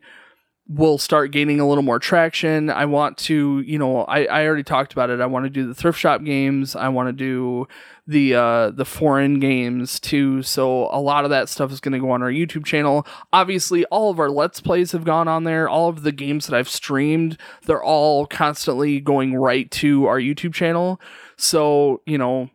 [0.67, 2.69] will start gaining a little more traction.
[2.69, 5.19] I want to, you know, I, I already talked about it.
[5.19, 6.75] I want to do the thrift shop games.
[6.75, 7.67] I want to do
[8.05, 10.41] the uh the foreign games too.
[10.41, 13.05] So a lot of that stuff is going to go on our YouTube channel.
[13.31, 15.67] Obviously, all of our let's plays have gone on there.
[15.67, 20.53] All of the games that I've streamed, they're all constantly going right to our YouTube
[20.53, 20.99] channel.
[21.37, 22.49] So, you know,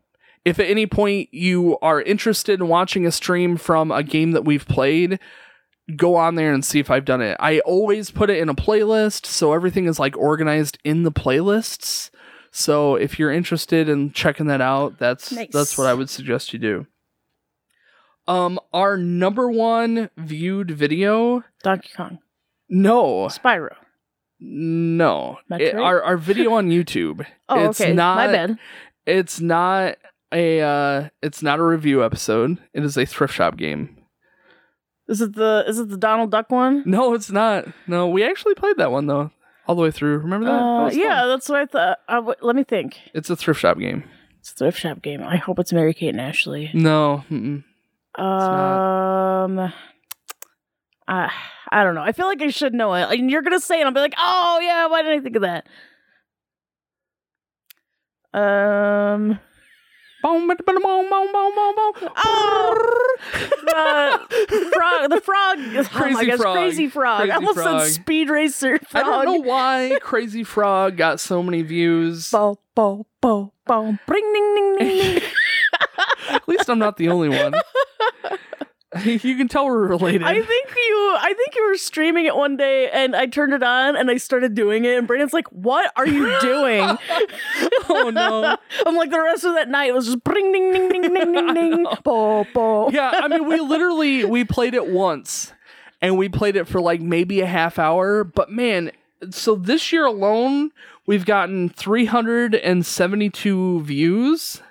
[0.45, 4.45] if at any point you are interested in watching a stream from a game that
[4.45, 5.19] we've played,
[5.97, 7.37] go on there and see if I've done it.
[7.41, 12.11] I always put it in a playlist, so everything is like organized in the playlists.
[12.51, 15.49] So if you're interested in checking that out, that's Nice.
[15.53, 16.87] that's what I would suggest you do.
[18.27, 22.19] Um, our number one viewed video, Donkey Kong.
[22.69, 23.75] no, Spyro.
[24.39, 25.39] no?
[25.51, 27.27] It- our our video on YouTube.
[27.51, 27.95] Oh, it's okay.
[27.95, 28.17] not.
[28.17, 28.59] My bad.
[29.07, 29.97] It's not
[30.33, 30.61] a.
[30.61, 32.59] Uh, it's not a review episode.
[32.75, 33.97] It is a thrift shop game.
[35.09, 36.83] Is it the is it the Donald Duck one?
[36.87, 37.67] No, it's not.
[37.87, 39.31] No, we actually played that one though,
[39.67, 40.19] all the way through.
[40.19, 40.53] Remember that?
[40.53, 41.29] That Uh, was yeah, fun.
[41.29, 41.99] that's what I thought.
[42.09, 42.99] Uh, w- let me think.
[43.15, 44.05] it's a thrift shop game.
[44.41, 45.23] It's a thrift shop game.
[45.23, 46.71] I hope it's Mary Kate and Ashley.
[46.75, 47.65] No, mm-mm.
[48.21, 49.73] Um,
[51.09, 51.33] I
[51.71, 52.03] I don't know.
[52.03, 53.19] I feel like I should know it.
[53.19, 53.85] And you're gonna say it.
[53.85, 55.67] I'll be like, oh yeah, why didn't I think of that?
[58.35, 59.39] Um.
[60.25, 60.47] Oh,
[63.69, 65.11] the frog.
[65.11, 65.59] The frog.
[65.59, 66.57] oh my Crazy gosh, frog.
[66.57, 67.19] crazy frog.
[67.21, 67.81] Crazy I almost frog.
[67.83, 72.31] said speed racer I don't know why Crazy Frog got so many views.
[72.31, 73.99] Bo bo bo bo.
[74.07, 75.23] Bring ding ding ding ding.
[76.31, 77.55] At least I'm not the only one.
[79.05, 80.23] you can tell we're related.
[80.25, 80.68] I think you I think
[81.59, 84.85] you were streaming it one day, and I turned it on, and I started doing
[84.85, 86.83] it, and Brandon's like, "What are you doing?"
[87.89, 88.57] oh no.
[88.87, 91.55] I'm like, the rest of that night was just bring ding ding ding ding ding
[91.55, 92.91] ding, bo bo.
[92.91, 95.53] Yeah, I mean we literally we played it once
[96.01, 98.91] and we played it for like maybe a half hour, but man,
[99.31, 100.71] so this year alone
[101.07, 104.63] we've gotten 372 views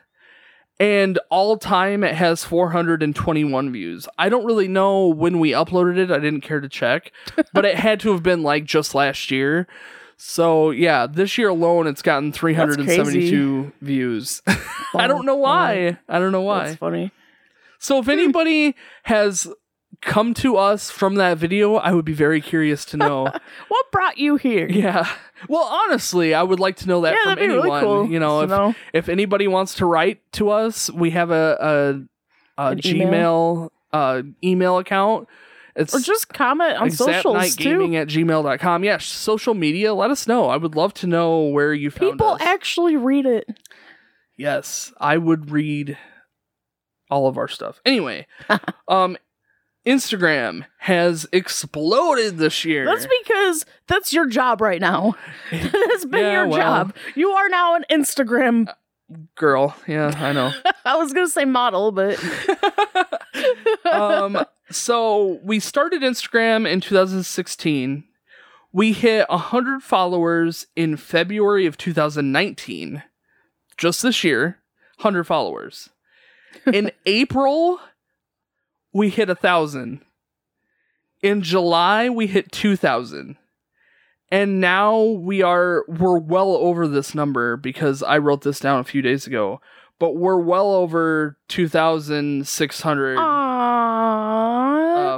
[0.79, 4.07] and all time it has 421 views.
[4.17, 6.11] I don't really know when we uploaded it.
[6.11, 7.11] I didn't care to check,
[7.53, 9.67] but it had to have been like just last year.
[10.17, 14.41] So yeah, this year alone, it's gotten 372 views.
[14.95, 15.97] I don't know why.
[16.09, 16.65] I don't know why.
[16.65, 17.11] That's funny.
[17.79, 19.47] So if anybody has
[20.01, 23.27] come to us from that video, I would be very curious to know.
[23.67, 24.67] What brought you here?
[24.69, 25.07] yeah.
[25.49, 27.63] Well, honestly, I would like to know that Yeah, from anyone.
[27.67, 28.75] really cool You know, if know.
[28.93, 32.07] if anybody wants to write to us, we have a
[32.57, 33.71] a, a Gmail email?
[33.93, 35.27] uh, email account.
[35.75, 37.97] It's Or just comment on socials gaming too.
[37.97, 38.83] at gmail.com.
[38.83, 40.49] Yeah, social media, let us know.
[40.49, 42.41] I would love to know where you found People us.
[42.41, 43.45] actually read it.
[44.37, 45.97] Yes, I would read
[47.11, 47.79] all of our stuff.
[47.85, 48.25] Anyway,
[48.87, 49.17] um
[49.87, 52.85] Instagram has exploded this year.
[52.85, 55.15] That's because that's your job right now.
[55.51, 56.57] that has been Yeah, your well.
[56.59, 56.95] job.
[57.15, 58.67] You are now an Instagram.
[59.35, 60.51] Girl, yeah, I know.
[60.85, 62.21] I was gonna say model, but
[63.91, 68.03] um so we started Instagram in 2016.
[68.73, 73.01] We hit 100 followers in February of 2019.
[73.77, 74.59] Just this year,
[74.97, 75.89] 100 followers.
[76.73, 77.79] In April,
[78.97, 80.01] we hit a 1000.
[81.21, 83.37] In July, we hit 2000.
[84.29, 88.83] And now we are we're well over this number because I wrote this down a
[88.83, 89.61] few days ago.
[89.99, 93.21] But we're well over 2,600 Aww.
[93.21, 93.46] uh,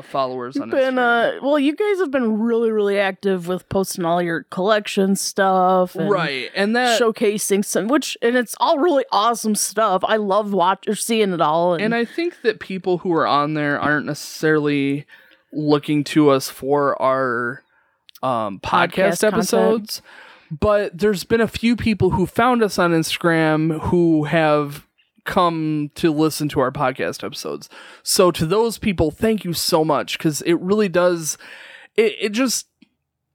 [0.09, 1.37] followers on been Instagram.
[1.37, 5.95] uh well you guys have been really really active with posting all your collection stuff
[5.95, 10.51] and right, and that showcasing some which and it's all really awesome stuff i love
[10.53, 14.05] watching seeing it all and, and I think that people who are on there aren't
[14.05, 15.05] necessarily
[15.51, 17.63] looking to us for our
[18.21, 19.33] um, podcast, Podcast content.
[19.33, 20.01] episodes,
[20.51, 24.85] but there's been a few people who found us on Instagram who have
[25.29, 27.69] come to listen to our podcast episodes.
[28.01, 31.37] So to those people, thank you so much because it really does.
[31.95, 32.67] It it just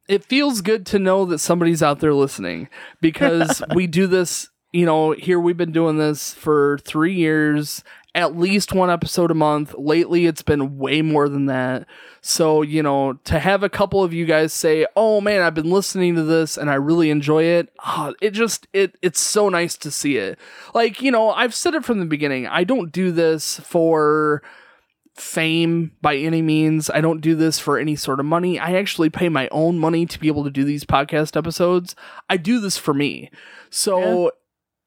[0.08, 2.68] it feels good to know that somebody's out there listening
[3.00, 4.50] because we do this.
[4.72, 9.34] You know, here we've been doing this for three years, at least one episode a
[9.34, 9.74] month.
[9.76, 11.86] Lately, it's been way more than that.
[12.20, 15.70] So, you know, to have a couple of you guys say, "Oh man, I've been
[15.70, 19.76] listening to this and I really enjoy it." ah, it just it it's so nice
[19.78, 20.38] to see it.
[20.74, 22.46] Like, you know, I've said it from the beginning.
[22.46, 24.42] I don't do this for
[25.14, 26.90] fame by any means.
[26.90, 28.58] I don't do this for any sort of money.
[28.58, 31.94] I actually pay my own money to be able to do these podcast episodes.
[32.28, 33.30] I do this for me.
[33.70, 34.32] So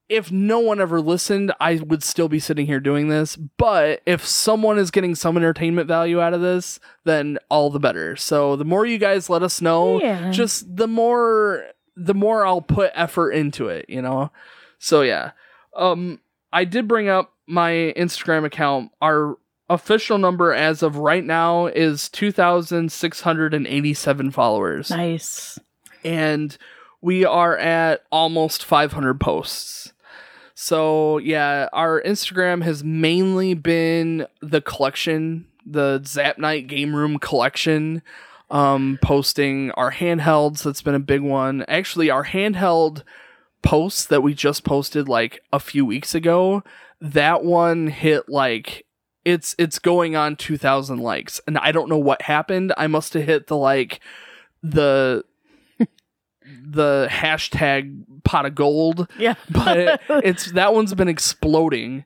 [0.08, 3.36] if no one ever listened, I would still be sitting here doing this.
[3.36, 8.16] But if someone is getting some entertainment value out of this, then all the better.
[8.16, 10.30] So the more you guys let us know, Yeah.
[10.30, 11.64] just the more
[12.00, 14.30] the more I'll put effort into it, you know?
[14.78, 15.32] So yeah.
[15.76, 16.20] Um
[16.52, 18.92] I did bring up my Instagram account.
[19.02, 19.36] Our
[19.68, 25.58] official number as of right now is 2687 followers nice
[26.04, 26.56] and
[27.00, 29.92] we are at almost 500 posts.
[30.60, 38.02] So, yeah, our Instagram has mainly been the collection, the Zap Night Game Room collection,
[38.50, 40.64] um, posting our handhelds.
[40.64, 41.64] That's been a big one.
[41.68, 43.04] Actually, our handheld
[43.62, 46.64] posts that we just posted like a few weeks ago,
[47.00, 48.84] that one hit like
[49.24, 52.72] it's it's going on 2000 likes and I don't know what happened.
[52.76, 54.00] I must have hit the like
[54.64, 55.22] the
[56.64, 62.04] the hashtag pot of gold, yeah but it's that one's been exploding.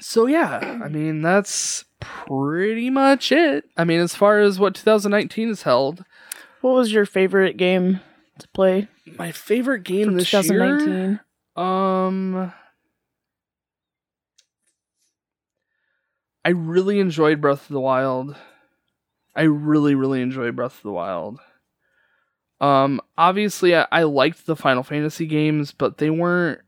[0.00, 3.64] So yeah, I mean that's pretty much it.
[3.76, 6.04] I mean, as far as what 2019 has held,
[6.60, 8.00] what was your favorite game
[8.38, 11.20] to play my favorite game from this year, 2019
[11.56, 12.52] um,
[16.44, 18.36] I really enjoyed Breath of the Wild.
[19.36, 21.38] I really, really enjoyed Breath of the Wild.
[22.64, 26.60] Um, obviously, I, I liked the Final Fantasy games, but they weren't.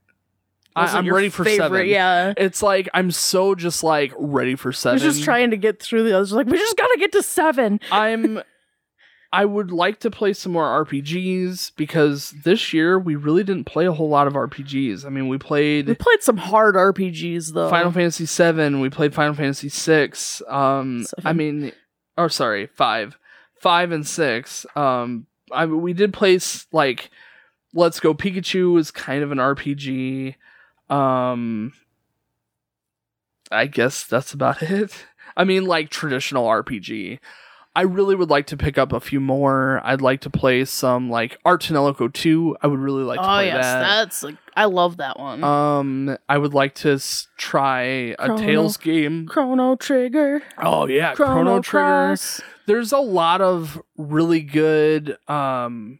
[0.74, 1.68] I, I'm ready for favorite?
[1.68, 1.86] seven.
[1.88, 4.94] yeah It's like I'm so just like ready for I seven.
[4.96, 7.80] was just trying to get through the others like we just gotta get to seven
[7.90, 8.42] I'm
[9.32, 13.86] I would like to play some more RPGs because this year we really didn't play
[13.86, 15.04] a whole lot of RPGs.
[15.06, 19.14] I mean, we played we played some hard rpgs though Final Fantasy 7, we played
[19.14, 20.42] Final Fantasy 6.
[20.46, 21.72] Um I mean,
[22.18, 23.16] or sorry, five,
[23.60, 24.66] five and six.
[24.76, 27.10] Um, I we did place like
[27.74, 30.34] Let's Go Pikachu was kind of an RPG.
[30.88, 31.72] Um,
[33.50, 35.06] I guess that's about it.
[35.36, 37.18] I mean, like traditional RPG.
[37.76, 39.82] I really would like to pick up a few more.
[39.84, 42.56] I'd like to play some like Ar tonelico 2.
[42.62, 43.80] I would really like to oh play yes, that.
[43.80, 45.44] that's like I love that one.
[45.44, 49.26] Um, I would like to s- try a Chrono- Tails game.
[49.26, 50.42] Chrono Trigger.
[50.56, 52.16] Oh yeah, Chrono, Chrono Trigger.
[52.66, 55.98] There's a lot of really good um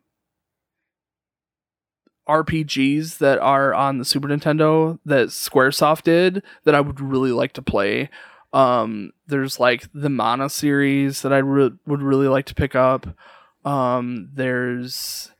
[2.26, 7.52] RPGs that are on the Super Nintendo that SquareSoft did that I would really like
[7.52, 8.08] to play.
[8.52, 13.06] Um, there's like the Mana series that I re- would really like to pick up.
[13.64, 15.30] Um, there's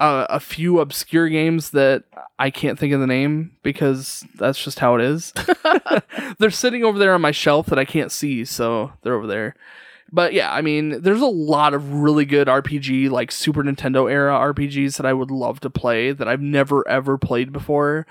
[0.00, 2.04] a, a few obscure games that
[2.38, 5.32] I can't think of the name because that's just how it is.
[6.38, 9.54] they're sitting over there on my shelf that I can't see, so they're over there.
[10.10, 14.32] But yeah, I mean, there's a lot of really good RPG, like Super Nintendo era
[14.32, 18.06] RPGs that I would love to play that I've never ever played before.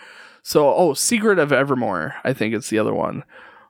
[0.48, 3.26] So, oh, Secret of Evermore, I think it's the other one,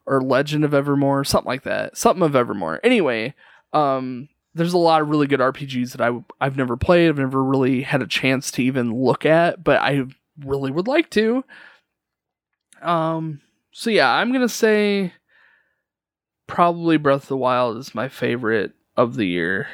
[0.06, 2.80] or Legend of Evermore, something like that, something of Evermore.
[2.84, 3.34] Anyway,
[3.74, 7.44] um, there's a lot of really good RPGs that I I've never played, I've never
[7.44, 10.04] really had a chance to even look at, but I
[10.46, 11.44] really would like to.
[12.84, 15.14] Um, so yeah, I'm gonna say
[16.46, 19.68] probably Breath of the Wild is my favorite of the year.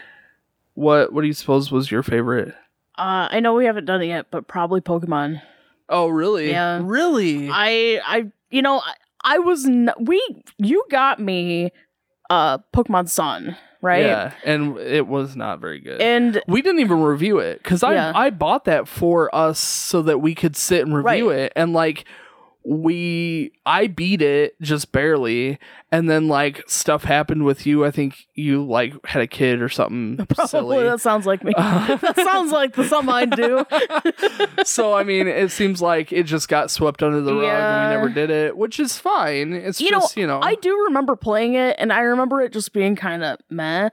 [0.74, 2.56] What what do you suppose was your favorite?
[2.98, 5.42] Uh, I know we haven't done it yet, but probably Pokemon.
[5.94, 6.50] Oh, really?
[6.52, 6.82] Yeah.
[6.84, 7.50] Really?
[7.50, 10.22] I, I, you know, I, I was n- we
[10.58, 11.72] you got me,
[12.30, 14.06] uh, Pokemon Sun, right?
[14.06, 16.02] Yeah, and it was not very good.
[16.02, 18.12] And we didn't even review it because I Yeah.
[18.16, 21.40] I bought that for us so that we could sit and review Right.
[21.40, 22.06] it, and like
[22.66, 25.60] we I beat it just barely,
[25.92, 27.84] and then like stuff happened with you.
[27.84, 30.84] I think you like had a kid or something probably silly.
[30.84, 31.54] that sounds like me.
[31.58, 33.66] that sounds like the something I do.
[34.64, 37.96] so I mean, it seems like it just got swept under the rug and we
[37.96, 39.54] never did it, which is fine.
[39.54, 42.72] It's You know, you know, I do remember playing it, and I remember it just
[42.72, 43.90] being kind of meh.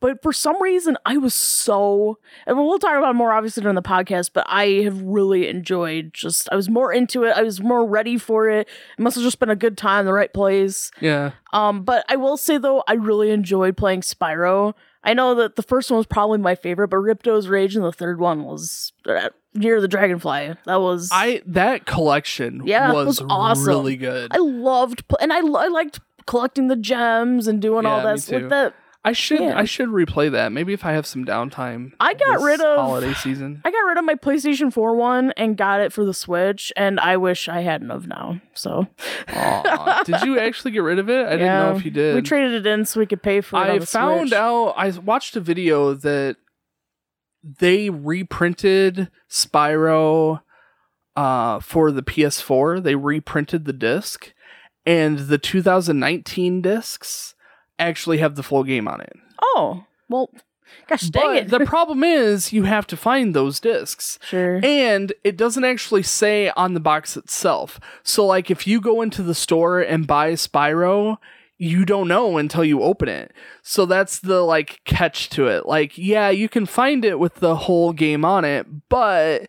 [0.00, 3.74] But for some reason, I was so, and we'll talk about it more obviously during
[3.76, 4.30] the podcast.
[4.34, 6.48] But I have really enjoyed just.
[6.52, 7.30] I was more into it.
[7.36, 8.68] I was more ready for it.
[8.98, 10.90] It must have just been a good time, in the right place.
[11.00, 14.74] yeah, Um, but I will say though, I really enjoyed playing Spyro.
[15.06, 17.92] I know that the first one was probably my favorite, but Ripto's Rage and the
[17.92, 20.54] third one was uh, Year of the Dragonfly.
[20.64, 23.66] That was I that collection Yeah, was, was awesome.
[23.68, 24.32] really good.
[24.34, 28.42] I loved, and I, I liked collecting the gems and doing all Yeah, me that.
[28.42, 28.74] With that,
[29.06, 29.58] I should Yeah.
[29.58, 30.50] I should replay that.
[30.50, 31.92] Maybe if I have some downtime.
[32.00, 33.60] I got rid of- holiday season.
[33.64, 36.98] I got rid of my PlayStation 4 one and got it for the Switch, and
[36.98, 38.40] I wish I hadn't of now.
[38.54, 38.86] So
[40.06, 41.26] did you actually get rid of it?
[41.26, 42.14] I didn't know if you did.
[42.14, 43.68] we traded it in so we could pay for it.
[43.68, 44.32] I found Switch.
[44.38, 44.74] out.
[44.76, 46.36] I watched a video that
[47.42, 50.40] they reprinted Spyro
[51.14, 52.82] uh, for the PS4.
[52.82, 54.32] They reprinted the disc,
[54.86, 57.33] and the 2019 discs
[57.78, 59.12] actually have the full game on it.
[59.42, 60.30] Oh well,
[60.88, 61.48] gosh dang But it!
[61.48, 64.18] the problem is, you have to find those discs.
[64.28, 64.60] sure.
[64.62, 67.80] And it doesn't actually say on the box itself.
[68.02, 71.16] So, like, if you go into the store and buy Spyro,
[71.56, 73.32] you don't know until you open it.
[73.62, 75.66] So that's the like catch to it.
[75.66, 79.48] Like, yeah, you can find it with the whole game on it, but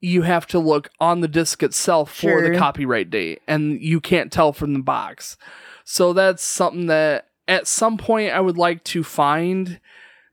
[0.00, 4.32] you have to look on the disc itself for the copyright date, and you can't
[4.32, 5.36] tell from the box.
[5.84, 9.80] So that's something that at some point I would like to find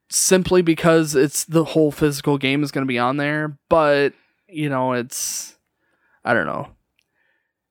[0.10, 4.14] simply because it's the whole physical game is going to be on there, but
[4.48, 5.58] you know, it's
[6.24, 6.70] I don't know.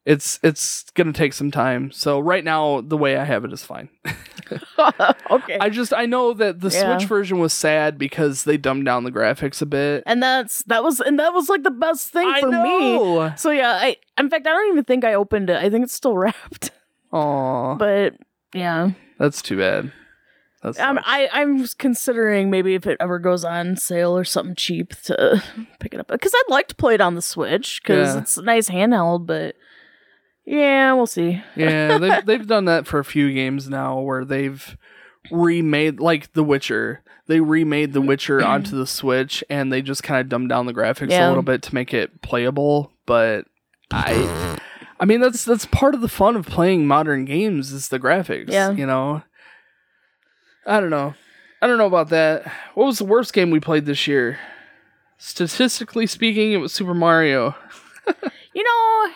[0.05, 1.91] It's it's going to take some time.
[1.91, 3.89] So right now the way I have it is fine.
[5.31, 5.59] okay.
[5.61, 6.97] I just I know that the Yeah.
[6.99, 10.05] Switch version was sad because they dumbed down the graphics a bit.
[10.07, 13.37] and that's that was and that was like the best thing I for me.
[13.37, 15.57] So yeah, I in fact I don't even think I opened it.
[15.57, 16.71] I think it's still wrapped.
[17.13, 18.15] Aw, But
[18.55, 19.93] yeah, that's too bad.
[20.63, 24.95] That's um, I I'm considering maybe if it ever goes on sale or something cheap
[25.05, 25.43] to
[25.81, 28.21] pick it up because I'd like to play it on the Switch because Yeah.
[28.23, 29.27] it's a nice handheld.
[29.27, 29.55] But
[30.45, 31.43] yeah, we'll see.
[31.57, 34.77] yeah, they've they've done that for a few games now where they've
[35.31, 37.03] remade like The Witcher.
[37.29, 40.75] They remade The Witcher onto the Switch and they just kind of dumbed down the
[40.75, 43.47] graphics a little bit to make it playable, but
[43.91, 44.59] I
[44.99, 48.51] I mean that's that's part of the fun of playing modern games is the graphics,
[48.51, 48.71] Yeah.
[48.73, 49.23] you know.
[50.67, 51.15] I don't know.
[51.63, 52.51] I don't know about that.
[52.75, 54.39] What was the worst game we played this year?
[55.19, 57.55] Statistically speaking, it was Super Mario.
[58.55, 59.13] You know,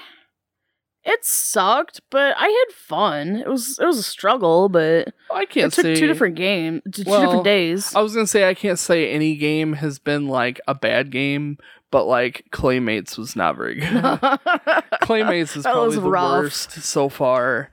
[1.04, 3.36] It sucked, but I had fun.
[3.36, 6.34] It was it was a struggle, but oh, I can't It took say two different
[6.34, 7.94] games, two Well, different days.
[7.94, 11.56] I was gonna say I can't say any game has been like a bad game,
[11.90, 13.88] but like Claymates was not very good.
[15.02, 16.32] Claymates is probably was the rough.
[16.42, 17.70] worst so far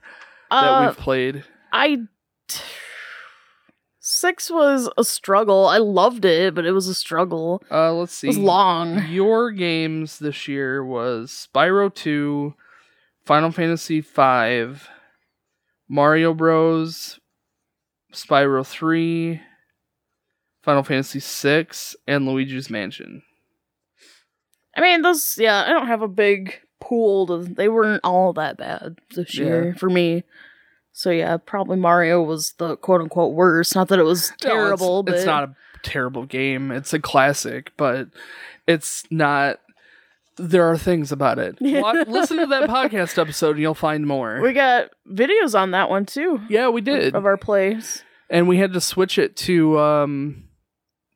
[0.50, 1.44] that Uh, we've played.
[1.72, 1.98] I
[4.00, 5.66] six was a struggle.
[5.66, 7.62] I loved it, but it was a struggle.
[7.70, 8.28] Uh, let's see.
[8.28, 9.06] It was long.
[9.08, 12.54] Your games this year was Spyro 2,
[13.24, 14.88] Final Fantasy 5,
[15.88, 17.20] Mario Bros,
[18.12, 19.40] Spyro 3,
[20.62, 23.22] Final Fantasy 6, and Luigi's Mansion.
[24.78, 25.36] I mean, those.
[25.38, 27.26] Yeah, I don't have a big pool.
[27.26, 29.44] To, they weren't all that bad this Yeah.
[29.44, 30.24] year for me.
[30.92, 33.74] So yeah, probably Mario was the quote unquote worst.
[33.76, 36.70] Not that it was No, it's- terrible, it's, not a terrible game.
[36.72, 38.08] It's a classic, but
[38.66, 39.60] it's not.
[40.40, 41.60] There are things about it.
[41.60, 44.40] Listen to that podcast episode, and you'll find more.
[44.40, 47.14] we got videos on that one too yeah, we did.
[47.16, 48.04] of our plays.
[48.30, 50.44] and we had to switch it to um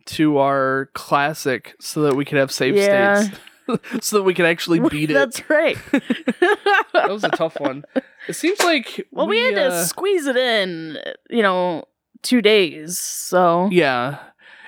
[0.06, 3.22] to our classic so that we could have save Yeah.
[3.22, 3.38] states
[4.00, 5.14] so that we could actually beat it.
[5.14, 5.76] That's right.
[5.90, 7.84] that was a tough one.
[8.28, 10.98] It seems like well, we, had to uh, squeeze it in,
[11.30, 11.84] you know,
[12.22, 12.98] two days.
[12.98, 13.68] So.
[13.70, 14.18] Yeah.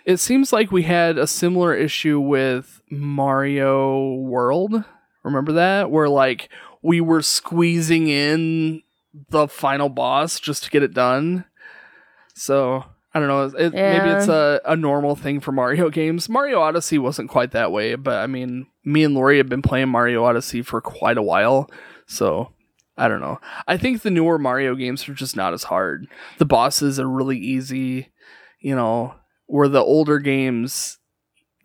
[0.05, 4.84] It seems like we had a similar issue with mario world.
[5.22, 5.90] Remember that?
[5.90, 6.51] Where like
[6.82, 8.82] we were squeezing in
[9.30, 11.47] the final boss just to get it done.
[12.34, 12.84] So
[13.15, 13.45] I don't know.
[13.45, 16.29] It, Maybe it's a, a normal thing for Mario games.
[16.29, 19.89] Mario Odyssey wasn't quite that way, but I mean, me and Lori have been playing
[19.89, 21.71] Mario Odyssey for quite a while,
[22.07, 22.53] so
[22.97, 23.41] I don't know.
[23.69, 26.09] I think the newer Mario games are just not as hard.
[26.39, 28.09] The bosses are really easy,
[28.61, 29.15] you know,
[29.47, 30.99] where the older games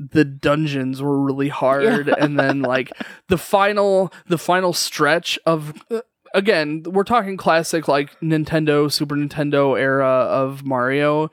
[0.02, 2.14] the dungeons were really hard Yeah.
[2.20, 2.89] and then like
[3.28, 6.00] the final the final stretch of uh,
[6.34, 11.32] again we're talking classic like Nintendo Super Nintendo era of Mario.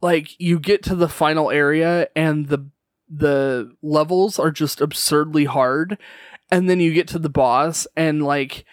[0.00, 2.66] Like you get to the final area and the
[3.08, 5.98] the levels are just absurdly hard.
[6.50, 8.64] And then you get to the boss and like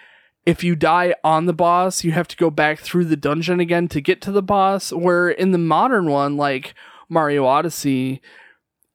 [0.45, 3.87] if you die on the boss you have to go back through the dungeon again
[3.89, 4.91] to get to the boss.
[4.91, 6.75] Where in the modern one like
[7.09, 8.21] Mario Odyssey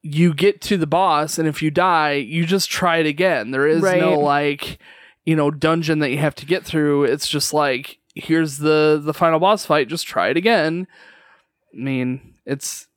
[0.01, 3.51] you get to the boss and if you die you just try it again.
[3.51, 4.79] There is no like
[5.25, 9.13] you know dungeon that you have to get through it's just like here's the the
[9.13, 10.87] final boss fight just try it again.
[11.73, 12.87] I mean it's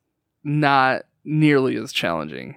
[0.45, 2.57] not nearly as challenging.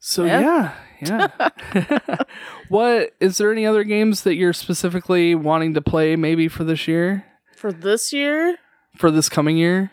[0.00, 0.74] So yeah.
[1.00, 1.28] Yeah.
[1.74, 2.18] yeah,
[2.68, 6.86] what is there any other games that you're specifically wanting to play maybe for this
[6.88, 7.24] year?
[7.56, 8.56] For this year,
[8.96, 9.90] for this coming year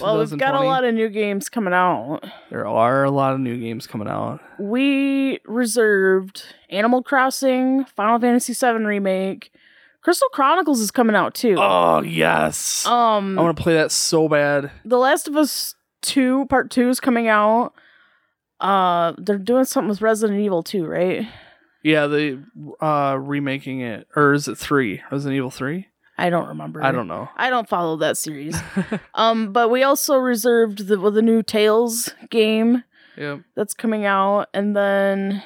[0.00, 2.20] well, we've got a lot of new games coming out.
[2.50, 8.52] there are a lot of new games coming out We reserved Animal Crossing, Final Fantasy
[8.54, 9.52] VII remake,
[10.02, 11.56] Crystal Chronicles is coming out too.
[11.58, 16.44] oh yes um, i want to play that so bad The Last of Us Two
[16.46, 17.72] Part Two is coming out.
[18.60, 21.26] Uh, they're doing something with Resident Evil too, right?
[21.82, 22.38] Yeah, they
[22.80, 25.02] uh remaking it, or is it three?
[25.10, 25.88] Resident Evil three?
[26.16, 26.82] I don't remember.
[26.82, 27.28] I don't know.
[27.36, 28.56] I don't follow that series.
[29.14, 32.84] um, but we also reserved the well, the new Tales game
[33.16, 33.40] Yep.
[33.56, 35.42] that's coming out, and then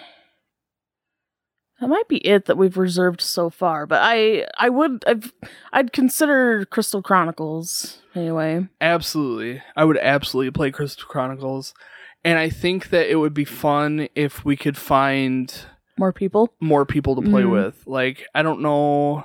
[1.81, 3.87] that might be it that we've reserved so far.
[3.87, 5.33] But I I would I've
[5.73, 8.67] I'd consider Crystal Chronicles anyway.
[8.81, 11.73] Absolutely, I would absolutely play Crystal Chronicles,
[12.25, 15.55] and I think that it would be fun if we could find
[15.99, 16.53] More people.
[16.61, 17.53] more people to play Mhm.
[17.53, 17.87] with.
[17.87, 19.25] Like, I don't know,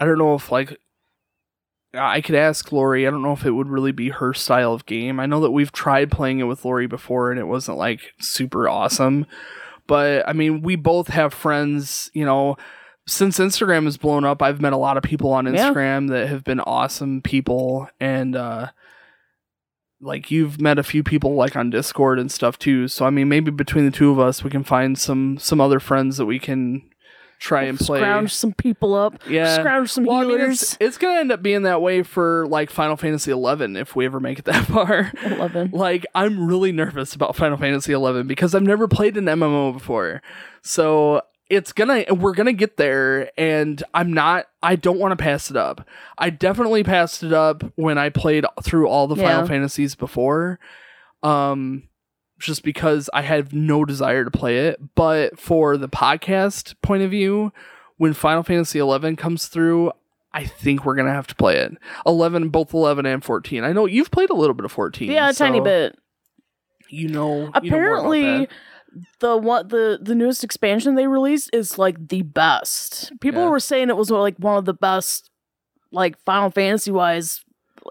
[0.00, 0.76] I don't know if like
[1.94, 3.06] I could ask Lori.
[3.06, 5.18] I don't know if it would really be her style of game.
[5.18, 8.68] I know that we've tried playing it with Lori before, and it wasn't like super
[8.68, 9.26] awesome.
[9.86, 12.10] But I mean, we both have friends.
[12.12, 12.56] You know,
[13.06, 15.70] since Instagram has blown up, I've met a lot of people on Yeah.
[15.72, 18.68] Instagram that have been awesome people, and uh,
[20.00, 22.86] like you've met a few people like on Discord and stuff too.
[22.86, 25.80] So I mean, maybe between the two of us, we can find some some other
[25.80, 26.90] friends that we can
[27.38, 28.00] try and play.
[28.00, 29.20] Scrounge some people up.
[29.28, 29.56] Yeah.
[29.58, 30.62] Scrounge some Well, I mean, healers.
[30.62, 34.04] it's, it's gonna end up being that way for like Final Fantasy eleven if we
[34.06, 35.12] ever make it that far.
[35.24, 35.70] Eleven.
[35.72, 40.20] like I'm really nervous about Final Fantasy eleven because I've never played an MMO before.
[40.62, 45.50] So it's gonna we're gonna get there and I'm not I don't want to pass
[45.50, 45.86] it up.
[46.18, 50.58] I definitely passed it up when I played through all the Final Fantasies before.
[51.22, 51.84] Um
[52.38, 57.10] just because I have no desire to play it, but for the podcast point of
[57.10, 57.52] view,
[57.96, 59.92] when Final Fantasy 11 comes through,
[60.32, 61.72] I think we're gonna have to play it.
[62.06, 63.64] 11, both 11 and 14.
[63.64, 65.10] I know you've played a little bit of 14.
[65.10, 65.98] Yeah, a tiny bit.
[66.90, 68.48] You know, you know Apparently,
[69.20, 73.12] the one the the newest expansion they released is like the best.
[73.20, 73.48] People Yeah.
[73.50, 75.30] were saying it was like one of the best,
[75.90, 77.44] like Final Fantasy wise,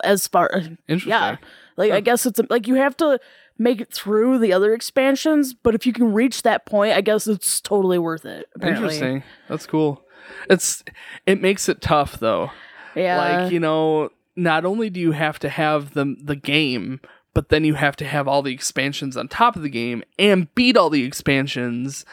[0.04, 0.50] as far
[0.88, 1.10] Interesting.
[1.10, 1.38] yeah.
[1.76, 3.20] Like I guess it's like you have to
[3.58, 7.28] make it through the other expansions, but if you can reach that point, I guess
[7.28, 8.48] it's totally worth it.
[8.56, 8.86] Apparently.
[8.86, 9.24] Interesting.
[9.50, 10.04] That's cool.
[10.50, 10.84] It's
[11.26, 12.52] it makes it tough though.
[12.96, 13.18] Yeah.
[13.44, 17.00] Like, you know, not only do you have to have the the game,
[17.34, 20.54] but then you have to have all the expansions on top of the game and
[20.56, 22.06] beat all the expansions.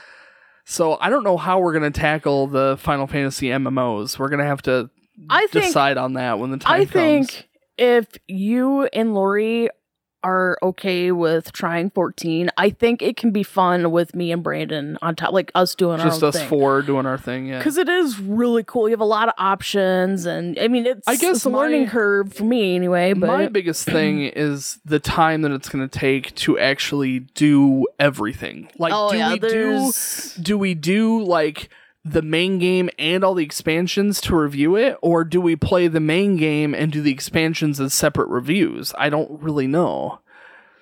[0.65, 4.19] So I don't know how we're gonna tackle the Final Fantasy MMOs.
[4.19, 4.91] We're gonna have to
[5.29, 6.91] I think decide on that when the time I comes.
[6.93, 9.69] think if you and Lori
[10.25, 14.99] are okay with trying 14, I think it can be fun with me and Brandon
[15.03, 16.49] on top, like us doing just us thing.
[16.49, 17.47] four doing our thing.
[17.47, 17.59] Yeah.
[17.59, 18.89] Because it is really cool.
[18.89, 21.59] You have a lot of options, and I mean, it's I guess it's a my-
[21.59, 23.13] learning curve for me anyway.
[23.13, 27.87] But My biggest thing is the time that it's going to take to actually do
[27.99, 28.71] everything.
[28.79, 29.93] Like, oh do yeah, we do
[30.41, 31.69] do we do like
[32.05, 36.01] the main game and all the expansions to review it, or do we play the
[36.01, 38.93] main game and do the expansions as separate reviews?
[38.99, 40.21] I don't really know.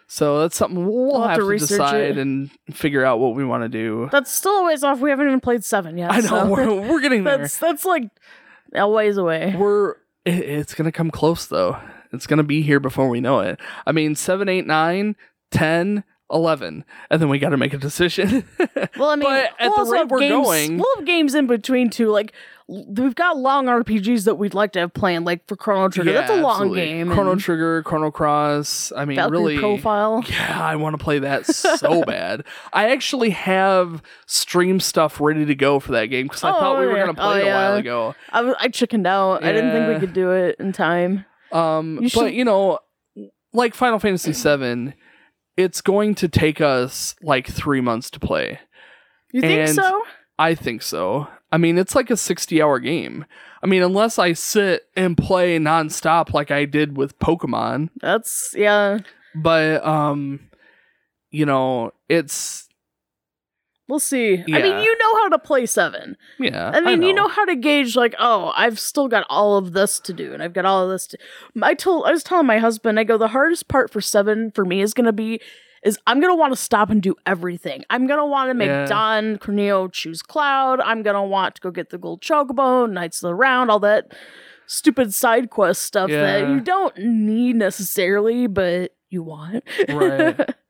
[0.09, 2.19] So that's something we'll, We'll have to to, decide it.
[2.19, 4.09] and figure out what we want to do.
[4.13, 5.01] that's still a ways off.
[5.01, 6.11] We haven't even played seven yet.
[6.11, 7.39] I know so we're, we're getting there.
[7.39, 8.11] that's that's like
[8.75, 9.55] a ways away.
[9.57, 9.93] We're
[10.27, 11.79] it, it's gonna come close though.
[12.13, 13.59] It's gonna be here before we know it.
[13.87, 15.17] I mean, seven, eight, nine,
[15.51, 18.45] ten, eleven, and then we got to make a decision.
[18.99, 21.47] Well, I mean, But at we'll the rate we're games, going- we'll have games in
[21.47, 22.11] between too.
[22.11, 22.33] Like
[22.69, 26.13] we've got long RPGs that we'd like to have planned, like for Chrono Trigger.
[26.13, 26.85] That's a long absolutely.
[26.85, 27.11] game.
[27.13, 28.93] Chrono Trigger, Chrono Cross.
[28.97, 29.59] I mean, Valkyrie really.
[29.59, 30.25] Profile.
[30.29, 32.45] Yeah, I want to play that so bad.
[32.73, 36.81] I actually have stream stuff ready to go for that game because I Oh, thought
[36.81, 37.79] we were gonna play Oh, it a while yeah.
[37.79, 38.15] ago.
[38.33, 39.43] I chickened out.
[39.45, 41.25] I didn't think we could do it in time.
[41.51, 42.79] Um, You but should- you know,
[43.53, 44.95] like Final Fantasy VII,
[45.57, 48.61] it's going to take us like three months to play.
[49.33, 50.03] You think And- so?
[50.39, 51.29] I think so.
[51.53, 53.27] I mean, it's like a 60 hour game.
[53.63, 58.99] I mean, unless I sit and play nonstop like I did with Pokemon, That's yeah.
[59.35, 60.41] but um
[61.31, 62.69] you know, it's
[63.93, 64.39] We'll see.
[64.39, 66.17] I mean, you know how to play seven.
[66.39, 66.71] yeah.
[66.73, 70.01] I mean, you know how to gauge like, oh, I've still got all of this
[70.01, 71.09] to do, and I've got all of this.
[71.09, 71.19] to...
[71.61, 74.65] I told, I was telling my husband, I go, the hardest part for seven for
[74.65, 75.43] me is gonna be,
[75.83, 77.85] is I'm gonna want to stop and do everything.
[77.91, 78.87] I'm gonna want to make Yeah.
[78.87, 80.81] Don Corneo choose Cloud.
[80.81, 84.15] I'm gonna want to go get the gold chocobo, Knights of the Round, all that
[84.67, 89.65] stupid side quest stuff that you don't need necessarily, but you want.
[89.87, 90.41] Right.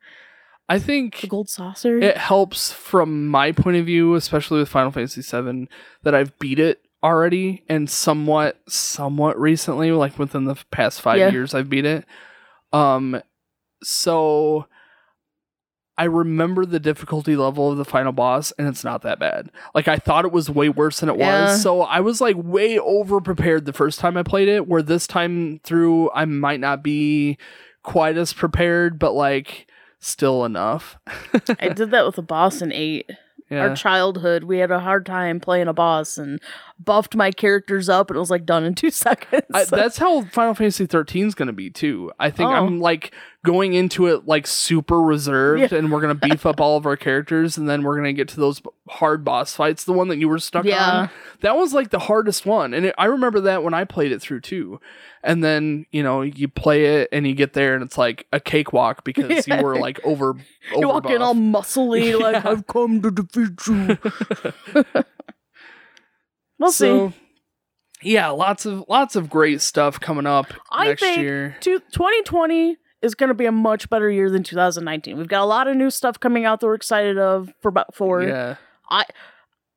[0.69, 1.99] I think the gold saucer.
[1.99, 5.69] it helps from my point of view, especially with Final Fantasy VII,
[6.03, 11.31] that I've beat it already and somewhat, somewhat recently, like within the past five Yeah.
[11.31, 12.05] years, I've beat it.
[12.73, 13.21] Um,
[13.83, 14.67] so
[15.99, 19.51] I remember the difficulty level of the final boss, and it's not that bad.
[19.75, 21.43] Like I thought it was way worse than it Yeah.
[21.51, 21.61] was.
[21.63, 24.67] So I was like way over prepared the first time I played it.
[24.67, 27.37] Where this time through, I might not be
[27.83, 29.67] quite as prepared, but like
[30.03, 30.99] still enough.
[31.59, 33.11] I did that with a boss in eight.
[33.49, 33.69] Yeah.
[33.69, 36.41] Our childhood, we had a hard time playing a boss and
[36.79, 39.43] buffed my characters up, and it was like done in two seconds.
[39.53, 42.13] I, that's how Final Fantasy 13 is going to be too.
[42.19, 42.55] I think Oh.
[42.55, 43.15] I'm like
[43.45, 45.79] going into it like super reserved, Yeah.
[45.79, 48.13] and we're going to beef up all of our characters, and then we're going to
[48.13, 49.85] get to those hard boss fights.
[49.85, 50.91] The one that you were stuck Yeah.
[51.03, 51.11] on,
[51.41, 54.21] that was like the hardest one, and it, I remember that when I played it
[54.21, 54.81] through too.
[55.25, 58.41] And then you know you play it, and you get there, and it's like a
[58.41, 59.59] cakewalk because Yeah.
[59.59, 60.35] you were like over.
[60.77, 62.45] you walk in all muscly, like.
[62.53, 64.95] I've come to defeat you.
[66.63, 67.13] We'll see.
[68.03, 71.57] yeah, lots of lots of great stuff coming up I next think year.
[71.61, 75.17] Two- 2020 is going to be a much better year than 2019.
[75.19, 77.95] We've got a lot of new stuff coming out that we're excited of for about
[77.95, 78.23] for.
[78.23, 78.57] Yeah.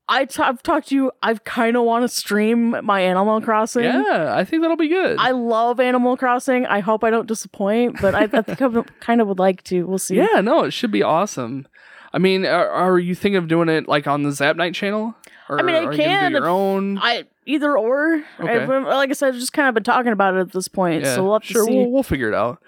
[0.08, 1.12] I t- I've talked to you.
[1.24, 3.86] I've kind of want to stream my Animal Crossing.
[3.86, 5.18] Yeah, I think that'll be good.
[5.18, 6.68] I love Animal Crossing.
[6.68, 9.84] I hope I don't disappoint, but I, I think I kind of would like to.
[9.88, 10.18] We'll see.
[10.18, 11.68] yeah, no, it should be awesome.
[12.14, 15.16] I mean, are, are you thinking of doing it like on the Zap Night channel?
[15.48, 16.98] Or I mean, I you can your own.
[16.98, 18.24] I either or.
[18.40, 18.64] Okay.
[18.64, 21.04] I've like I said, I've just kind of been talking about it at this point,
[21.04, 21.76] yeah, so we'll have to see.
[21.76, 22.62] We'll, we'll figure it out.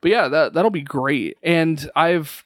[0.00, 1.36] But yeah, that that'll be great.
[1.42, 2.44] And I've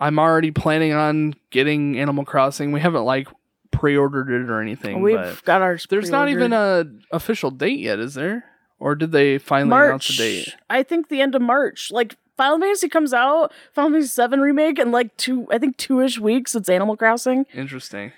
[0.00, 2.72] I'm already planning on getting Animal Crossing.
[2.72, 3.28] We haven't like
[3.70, 5.02] pre-ordered it or anything.
[5.02, 5.78] We've got our.
[5.90, 8.44] there's not even a official date yet, is there?
[8.78, 10.18] Or did they finally announce March.
[10.18, 10.54] the date?
[10.68, 11.90] I think the end of March.
[11.90, 15.46] Like Final Fantasy comes out, Final Fantasy Seven remake, in like two.
[15.50, 16.54] I think two ish weeks.
[16.54, 17.46] It's Animal Crossing.
[17.54, 18.12] Interesting.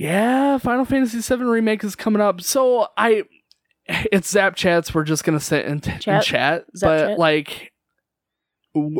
[0.00, 2.40] Yeah, Final Fantasy VII remake is coming up.
[2.40, 3.24] So I,
[3.86, 4.94] it's Zap chats.
[4.94, 6.24] We're just gonna sit and, and Chat?
[6.24, 6.64] chat.
[6.80, 7.18] But chat?
[7.18, 7.72] like,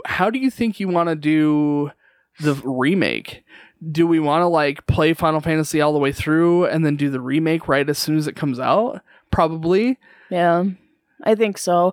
[0.05, 1.90] how do you think you want to do
[2.40, 3.44] the remake.
[3.90, 7.11] Do we want to like play Final Fantasy all the way through and then do
[7.11, 9.01] the remake right as soon as it comes out?
[9.30, 9.98] Probably.
[10.30, 10.64] Yeah,
[11.24, 11.92] I think so.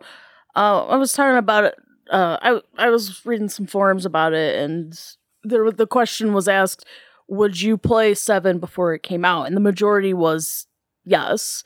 [0.55, 1.75] Uh, I was talking about it.
[2.09, 4.99] Uh, I I was reading some forums about it, and
[5.43, 6.85] there the question was asked:
[7.27, 9.43] Would you play seven before it came out?
[9.47, 10.67] And the majority was
[11.05, 11.63] yes.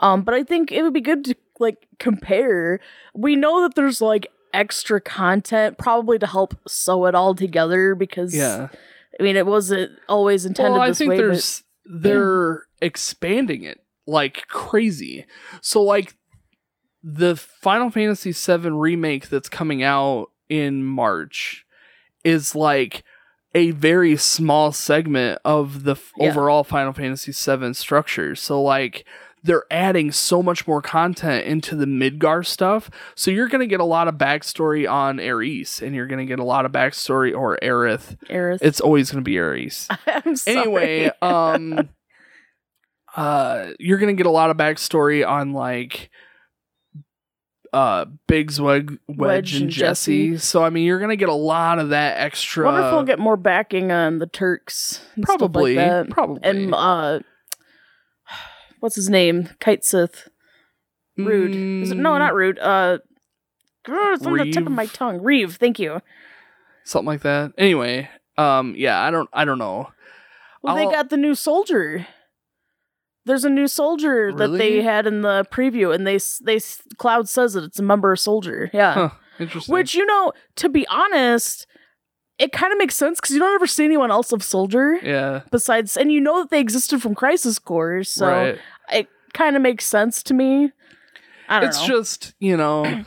[0.00, 2.80] Um, but I think it would be good to like compare.
[3.14, 8.34] We know that there's like extra content probably to help sew it all together because
[8.34, 8.68] Yeah.
[9.18, 11.16] I mean it wasn't always intended Well, I think way.
[11.16, 15.24] but- there's they're expanding it like crazy.
[15.60, 16.14] So like
[17.02, 21.64] the Final Fantasy VII remake that's coming out in March
[22.24, 23.04] is like
[23.56, 26.28] a very small segment of the f- Yeah.
[26.28, 28.34] overall Final Fantasy VII structure.
[28.36, 29.04] So like
[29.42, 32.90] they're adding so much more content into the Midgar stuff.
[33.14, 36.26] So you're going to get a lot of backstory on Ares and you're going to
[36.26, 38.16] get a lot of backstory or Aerith.
[38.28, 38.58] Aerith.
[38.60, 40.56] It's always going to be Ares I'm sorry.
[40.58, 41.88] anyway um
[43.16, 46.10] uh you're gonna get a lot of backstory on like
[47.76, 50.30] uh biggs wedge, wedge, Wedge and and Jessie.
[50.30, 50.38] Jessie.
[50.38, 53.18] so i mean you're gonna get a lot of that extra wonder if we'll get
[53.18, 54.74] more backing on the Turks.
[54.76, 56.08] stuff like probably that.
[56.08, 56.40] probably.
[56.42, 57.20] And uh
[58.80, 59.50] what's his name?
[59.60, 60.28] Cait Sith
[61.18, 61.82] rude.
[61.84, 62.58] Is it, no Mm, not rude.
[62.58, 62.98] Uh
[63.88, 65.22] it's on the tip of my tongue.
[65.22, 66.00] Reeve thank you.
[66.84, 67.52] Something like that.
[67.58, 68.08] Anyway
[68.38, 69.88] um yeah i don't i don't know.
[70.62, 72.06] Well they I'll- got the new soldier
[73.26, 76.58] there's a new soldier that they had in the preview and they they
[76.96, 78.94] cloud says that it's a member of soldier yeah.
[78.94, 79.72] Huh interesting.
[79.72, 81.66] Which you know to be honest
[82.38, 85.42] it kind of makes sense because you don't ever see anyone else of soldier yeah.
[85.50, 88.58] besides and you know that they existed from crisis core so right.
[88.92, 90.72] it kind of makes sense to me.
[91.48, 91.86] I don't it's know.
[91.86, 92.84] just you know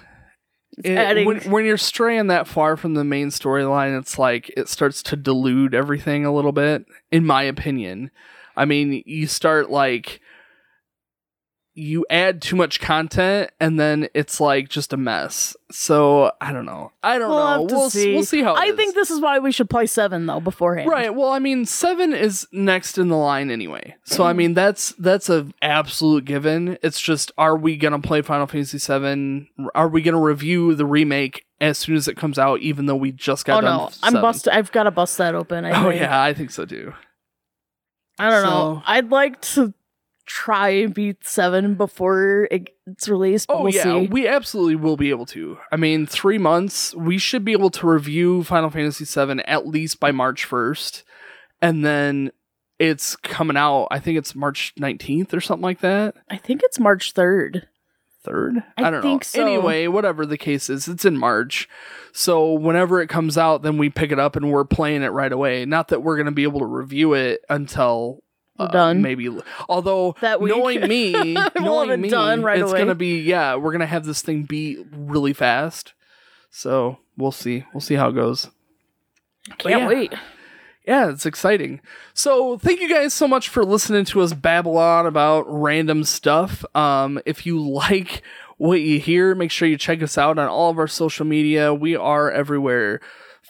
[0.83, 5.03] it- when, when you're straying that far from the main storyline it's like it starts
[5.03, 8.11] to dilute everything a little bit in my opinion
[8.59, 10.19] i mean you start like
[11.75, 16.65] you add too much content and then it's like just a mess so i don't
[16.65, 18.13] know i don't We'll know we'll see.
[18.15, 18.75] we'll see how it I is.
[18.75, 20.89] think this is why we should play seven though beforehand.
[20.89, 21.13] Right.
[21.15, 23.95] Well, I mean, seven is next in the line anyway.
[24.03, 26.77] So I mean, that's that's a absolute given.
[26.83, 29.47] It's just, are we gonna play Final Fantasy seven?
[29.75, 32.59] Are we gonna review the remake as soon as it comes out?
[32.61, 33.77] Even though we just got Oh done.
[33.77, 34.51] no, I'm busted.
[34.53, 35.63] I've got to bust that open.
[35.65, 36.01] I Oh think.
[36.01, 36.93] yeah, I think so too.
[38.19, 38.83] I don't So- know.
[38.85, 39.73] I'd like to
[40.25, 43.47] try and beat seven before it's released.
[43.47, 44.07] But Oh we'll yeah, see.
[44.07, 45.57] we absolutely will be able to.
[45.71, 49.99] I mean, three months, we should be able to review Final Fantasy VII at least
[49.99, 51.03] by March first,
[51.63, 52.31] and then
[52.77, 53.87] it's coming out.
[53.89, 56.15] I think it's March nineteenth or something like that.
[56.29, 57.67] I think it's March third.
[58.23, 58.63] Third.
[58.77, 59.25] I don't think know.
[59.25, 59.45] so.
[59.45, 61.67] Anyway, whatever the case is, it's in March.
[62.11, 65.31] So whenever it comes out, then we pick it up and we're playing it right
[65.31, 65.65] away.
[65.65, 68.23] Not that we're going to be able to review it until
[68.59, 69.01] uh, done.
[69.01, 69.29] Maybe
[69.67, 70.53] although That week.
[70.53, 71.11] knowing me,
[71.59, 72.79] knowing me, done right it's away.
[72.79, 73.55] gonna be yeah.
[73.55, 75.93] We're gonna have this thing beat really fast.
[76.51, 77.63] So we'll see.
[77.73, 78.49] We'll see how it goes.
[79.57, 79.87] Can't yeah.
[79.87, 80.13] wait.
[80.89, 81.81] Yeah, it's exciting.
[82.15, 86.65] So thank you guys so much for listening to us babble on about random stuff.
[86.75, 88.23] Um, if you like
[88.57, 91.71] what you hear, make sure you check us out on all of our social media.
[91.75, 93.01] We are everywhere.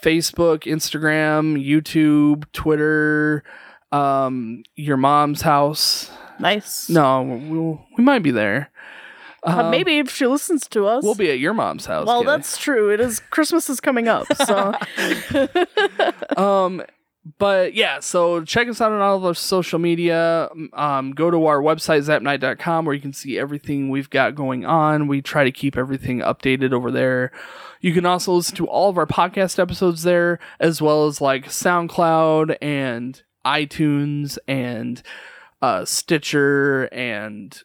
[0.03, 3.45] Facebook, Instagram, YouTube, Twitter,
[3.93, 6.11] um, your mom's house.
[6.39, 6.89] Nice.
[6.89, 8.69] No, we'll, we might be there.
[9.47, 11.05] Uh, Um, maybe if she listens to us.
[11.05, 12.05] we'll be at your mom's house.
[12.05, 12.25] well, Kaylee.
[12.25, 12.89] that's true.
[12.93, 14.73] It is Christmas is coming up, so
[16.37, 16.81] um
[17.38, 20.49] but yeah so check us out on all of our social media.
[20.73, 25.07] Um go to our website zapnight.com where you can see everything we've got going on.
[25.07, 27.32] We try to keep everything updated over there.
[27.82, 31.47] You can also listen to all of our podcast episodes there as well as like
[31.47, 35.01] soundcloud and itunes and
[35.61, 37.63] uh stitcher and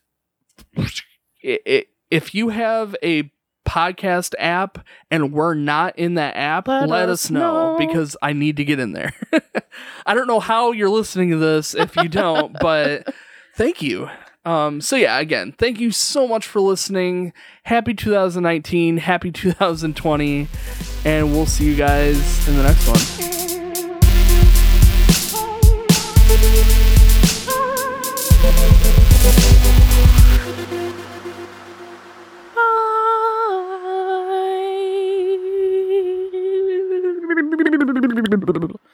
[0.77, 3.31] i i if you have a
[3.67, 4.79] podcast app
[5.11, 7.79] and we're not in that app, let, Let us us know, know.
[7.79, 9.13] because I need to get in there.
[10.07, 13.13] I don't know how you're listening to this if you don't, but
[13.55, 14.09] thank you.
[14.45, 17.33] Um, so yeah, again, thank you so much for listening.
[17.63, 20.49] Happy 2019, happy 2020,
[21.07, 23.54] and we'll see you guys in the next one.
[38.31, 38.69] Bye.